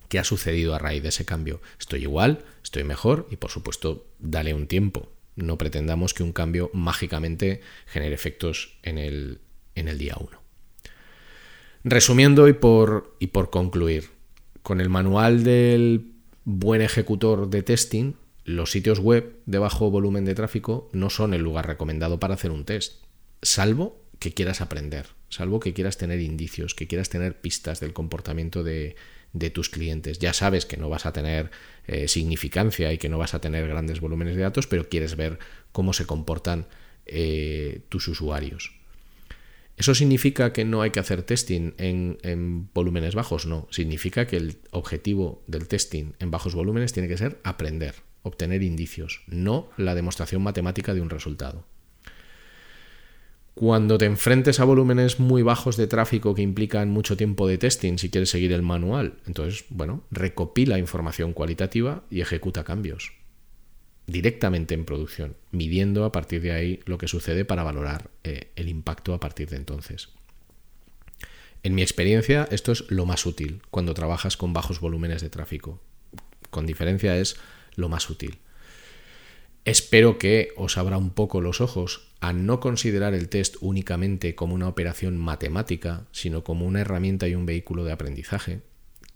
qué 0.09 0.19
ha 0.19 0.23
sucedido 0.25 0.75
a 0.75 0.79
raíz 0.79 1.03
de 1.03 1.09
ese 1.09 1.25
cambio. 1.25 1.61
Estoy 1.79 2.01
igual, 2.01 2.43
estoy 2.63 2.83
mejor 2.83 3.27
y 3.31 3.37
por 3.37 3.49
supuesto 3.49 4.07
dale 4.19 4.53
un 4.53 4.67
tiempo. 4.67 5.09
No 5.37 5.57
pretendamos 5.57 6.13
que 6.13 6.23
un 6.23 6.33
cambio 6.33 6.69
mágicamente 6.73 7.61
genere 7.85 8.13
efectos 8.13 8.77
en 8.83 8.97
el, 8.97 9.39
en 9.75 9.87
el 9.87 9.97
día 9.97 10.17
1. 10.19 10.40
Resumiendo 11.83 12.47
y 12.47 12.53
por, 12.53 13.15
y 13.19 13.27
por 13.27 13.49
concluir, 13.49 14.09
con 14.61 14.81
el 14.81 14.89
manual 14.89 15.43
del 15.43 16.11
buen 16.43 16.81
ejecutor 16.81 17.49
de 17.49 17.63
testing 17.63 18.13
los 18.43 18.71
sitios 18.71 18.99
web 18.99 19.39
de 19.45 19.59
bajo 19.59 19.91
volumen 19.91 20.25
de 20.25 20.35
tráfico 20.35 20.89
no 20.93 21.09
son 21.09 21.33
el 21.33 21.41
lugar 21.41 21.67
recomendado 21.67 22.19
para 22.19 22.33
hacer 22.33 22.51
un 22.51 22.65
test, 22.65 23.03
salvo 23.41 24.01
que 24.19 24.33
quieras 24.33 24.61
aprender, 24.61 25.07
salvo 25.29 25.59
que 25.59 25.73
quieras 25.73 25.97
tener 25.97 26.19
indicios, 26.19 26.73
que 26.73 26.87
quieras 26.87 27.09
tener 27.09 27.39
pistas 27.39 27.79
del 27.79 27.93
comportamiento 27.93 28.63
de, 28.63 28.95
tus 29.53 29.69
clientes. 29.69 30.19
Ya 30.19 30.33
sabes 30.33 30.65
que 30.65 30.77
no 30.77 30.89
vas 30.89 31.05
a 31.05 31.13
tener 31.13 31.51
eh, 31.87 32.07
significancia 32.07 32.91
y 32.91 32.97
que 32.97 33.09
no 33.09 33.17
vas 33.17 33.33
a 33.33 33.41
tener 33.41 33.67
grandes 33.67 34.01
volúmenes 34.01 34.35
de 34.35 34.41
datos, 34.41 34.67
pero 34.67 34.89
quieres 34.89 35.15
ver 35.15 35.39
cómo 35.71 35.93
se 35.93 36.05
comportan 36.05 36.67
eh, 37.05 37.81
tus 37.89 38.07
usuarios. 38.07 38.80
¿Eso 39.81 39.95
significa 39.95 40.53
que 40.53 40.63
no 40.63 40.83
hay 40.83 40.91
que 40.91 40.99
hacer 40.99 41.23
testing 41.23 41.73
en, 41.79 42.19
en, 42.21 42.69
volúmenes 42.71 43.15
bajos? 43.15 43.47
No, 43.47 43.67
significa 43.71 44.27
que 44.27 44.37
el 44.37 44.57
objetivo 44.69 45.43
del 45.47 45.67
testing 45.67 46.13
en 46.19 46.29
bajos 46.29 46.53
volúmenes 46.53 46.93
tiene 46.93 47.09
que 47.09 47.17
ser 47.17 47.39
aprender 47.43 47.95
obtener 48.21 48.61
indicios, 48.61 49.23
no 49.25 49.71
la 49.77 49.95
demostración 49.95 50.43
matemática 50.43 50.93
de 50.93 51.01
un 51.01 51.09
resultado. 51.09 51.65
Cuando 53.55 53.97
te 53.97 54.05
enfrentes 54.05 54.59
a 54.59 54.65
volúmenes 54.65 55.19
muy 55.19 55.41
bajos 55.41 55.77
de 55.77 55.87
tráfico 55.87 56.35
que 56.35 56.43
implican 56.43 56.91
mucho 56.91 57.17
tiempo 57.17 57.47
de 57.47 57.57
testing, 57.57 57.97
si 57.97 58.11
quieres 58.11 58.29
seguir 58.29 58.51
el 58.51 58.61
manual, 58.61 59.15
entonces, 59.25 59.65
bueno, 59.69 60.03
recopila 60.11 60.77
información 60.77 61.33
cualitativa 61.33 62.03
y 62.11 62.21
ejecuta 62.21 62.63
cambios 62.63 63.13
directamente 64.07 64.73
en 64.73 64.85
producción, 64.85 65.35
midiendo 65.51 66.05
a 66.05 66.11
partir 66.11 66.41
de 66.41 66.51
ahí 66.51 66.79
lo 66.85 66.97
que 66.97 67.07
sucede 67.07 67.45
para 67.45 67.63
valorar 67.63 68.09
eh, 68.23 68.51
el 68.55 68.69
impacto 68.69 69.13
a 69.13 69.19
partir 69.19 69.49
de 69.49 69.57
entonces. 69.57 70.09
En 71.63 71.75
mi 71.75 71.81
experiencia, 71.81 72.47
esto 72.51 72.71
es 72.71 72.89
lo 72.89 73.05
más 73.05 73.25
útil 73.25 73.61
cuando 73.69 73.93
trabajas 73.93 74.35
con 74.35 74.51
bajos 74.51 74.79
volúmenes 74.79 75.21
de 75.21 75.29
tráfico. 75.29 75.79
Con 76.49 76.65
diferencia 76.65 77.17
es 77.17 77.37
lo 77.75 77.87
más 77.87 78.09
útil. 78.09 78.39
Espero 79.63 80.17
que 80.17 80.53
os 80.57 80.77
abra 80.79 80.97
un 80.97 81.11
poco 81.11 81.39
los 81.39 81.61
ojos 81.61 82.07
a 82.19 82.33
no 82.33 82.59
considerar 82.59 83.13
el 83.13 83.29
test 83.29 83.57
únicamente 83.61 84.33
como 84.33 84.55
una 84.55 84.67
operación 84.67 85.17
matemática, 85.17 86.07
sino 86.11 86.43
como 86.43 86.65
una 86.65 86.81
herramienta 86.81 87.27
y 87.27 87.35
un 87.35 87.45
vehículo 87.45 87.83
de 87.83 87.91
aprendizaje, 87.91 88.61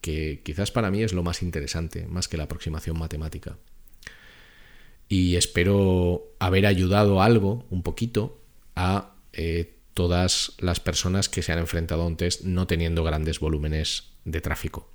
que 0.01 0.41
quizás 0.43 0.69
para 0.69 0.91
mí 0.91 1.01
es 1.01 1.13
lo 1.13 1.23
más 1.23 1.41
interesante, 1.41 2.05
más 2.07 2.27
que 2.27 2.37
la 2.37 2.43
aproximación 2.43 2.99
matemática. 2.99 3.57
Y 5.07 5.35
espero 5.35 6.23
haber 6.39 6.65
ayudado 6.65 7.21
algo, 7.21 7.65
un 7.69 7.83
poquito, 7.83 8.39
a 8.75 9.13
eh, 9.33 9.73
todas 9.93 10.53
las 10.59 10.79
personas 10.79 11.29
que 11.29 11.41
se 11.41 11.51
han 11.51 11.59
enfrentado 11.59 12.01
a 12.01 12.07
un 12.07 12.17
test 12.17 12.43
no 12.43 12.67
teniendo 12.67 13.03
grandes 13.03 13.39
volúmenes 13.39 14.11
de 14.25 14.41
tráfico. 14.41 14.89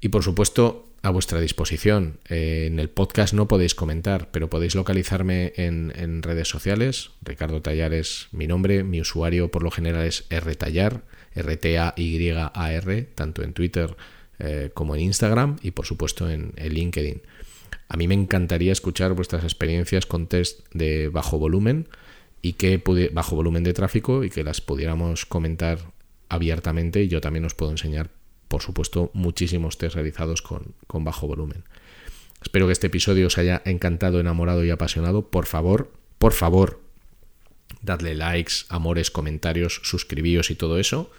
Y 0.00 0.08
por 0.08 0.22
supuesto, 0.22 0.90
a 1.02 1.10
vuestra 1.10 1.40
disposición. 1.40 2.18
Eh, 2.28 2.66
en 2.66 2.78
el 2.78 2.90
podcast 2.90 3.32
no 3.32 3.48
podéis 3.48 3.74
comentar, 3.74 4.30
pero 4.30 4.50
podéis 4.50 4.74
localizarme 4.74 5.52
en, 5.56 6.22
redes 6.22 6.48
sociales. 6.48 7.10
Ricardo 7.22 7.62
Tallar 7.62 7.94
es 7.94 8.28
mi 8.32 8.46
nombre, 8.46 8.84
mi 8.84 9.00
usuario 9.00 9.50
por 9.50 9.62
lo 9.62 9.70
general 9.70 10.04
es 10.04 10.26
rtallar, 10.28 11.02
R-T-A-Y-A-R, 11.34 13.02
tanto 13.14 13.42
en 13.42 13.52
Twitter 13.52 13.96
eh, 14.38 14.70
como 14.74 14.94
en 14.94 15.02
Instagram 15.02 15.56
y 15.62 15.70
por 15.70 15.86
supuesto 15.86 16.28
en, 16.28 16.52
LinkedIn. 16.56 17.22
A 17.90 17.98
mí 17.98 18.08
me 18.08 18.14
encantaría 18.14 18.72
escuchar 18.72 19.12
vuestras 19.12 19.44
experiencias 19.44 20.06
con 20.06 20.26
test 20.26 20.66
de 20.72 21.08
bajo 21.08 21.38
volumen 21.38 21.88
y 22.40 22.54
que 22.54 22.82
bajo 23.12 23.36
volumen 23.36 23.64
de 23.64 23.74
tráfico 23.74 24.24
y 24.24 24.30
que 24.30 24.44
las 24.44 24.62
pudiéramos 24.62 25.26
comentar 25.26 25.78
abiertamente 26.30 27.02
y 27.02 27.08
yo 27.08 27.20
también 27.20 27.44
os 27.44 27.54
puedo 27.54 27.72
enseñar 27.72 28.10
por 28.50 28.62
supuesto, 28.62 29.12
muchísimos 29.14 29.78
test 29.78 29.94
realizados 29.94 30.42
con, 30.42 30.74
bajo 31.04 31.28
volumen. 31.28 31.62
Espero 32.42 32.66
que 32.66 32.72
este 32.72 32.88
episodio 32.88 33.28
os 33.28 33.38
haya 33.38 33.62
encantado, 33.64 34.18
enamorado 34.18 34.64
y 34.64 34.70
apasionado. 34.70 35.30
Por 35.30 35.46
favor, 35.46 35.92
por 36.18 36.32
favor, 36.32 36.80
dadle 37.80 38.16
likes, 38.16 38.64
amores, 38.68 39.12
comentarios, 39.12 39.80
suscribíos 39.84 40.50
y 40.50 40.56
todo 40.56 40.80
eso. 40.80 41.12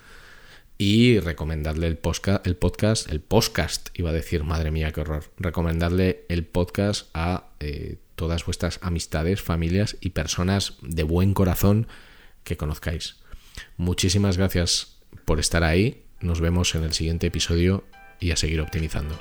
Y 0.84 1.20
recomendarle 1.20 1.86
el, 1.86 1.96
podcast, 1.96 2.48
el 2.48 2.56
podcast, 2.56 3.12
el 3.12 3.22
podcast, 3.22 3.90
iba 3.94 4.10
a 4.10 4.14
decir, 4.14 4.44
madre 4.44 4.72
mía, 4.72 4.92
qué 4.92 5.02
horror. 5.02 5.26
Recomendarle 5.38 6.26
el 6.28 6.44
podcast 6.44 7.08
a 7.14 7.50
eh, 7.60 7.98
todas 8.16 8.48
vuestras 8.48 8.80
amistades, 8.82 9.44
familias 9.44 9.96
y 10.02 10.10
personas 10.10 10.74
de 10.82 11.04
buen 11.04 11.36
corazón 11.36 11.86
que 12.44 12.58
conozcáis. 12.58 13.18
Muchísimas 13.78 14.38
gracias 14.38 14.98
por 15.26 15.40
estar 15.40 15.64
ahí. 15.64 16.02
Nos 16.20 16.42
vemos 16.42 16.74
en 16.74 16.84
el 16.84 16.94
siguiente 16.94 17.28
episodio 17.28 17.84
y 18.20 18.32
a 18.32 18.36
seguir 18.36 18.60
optimizando. 18.60 19.20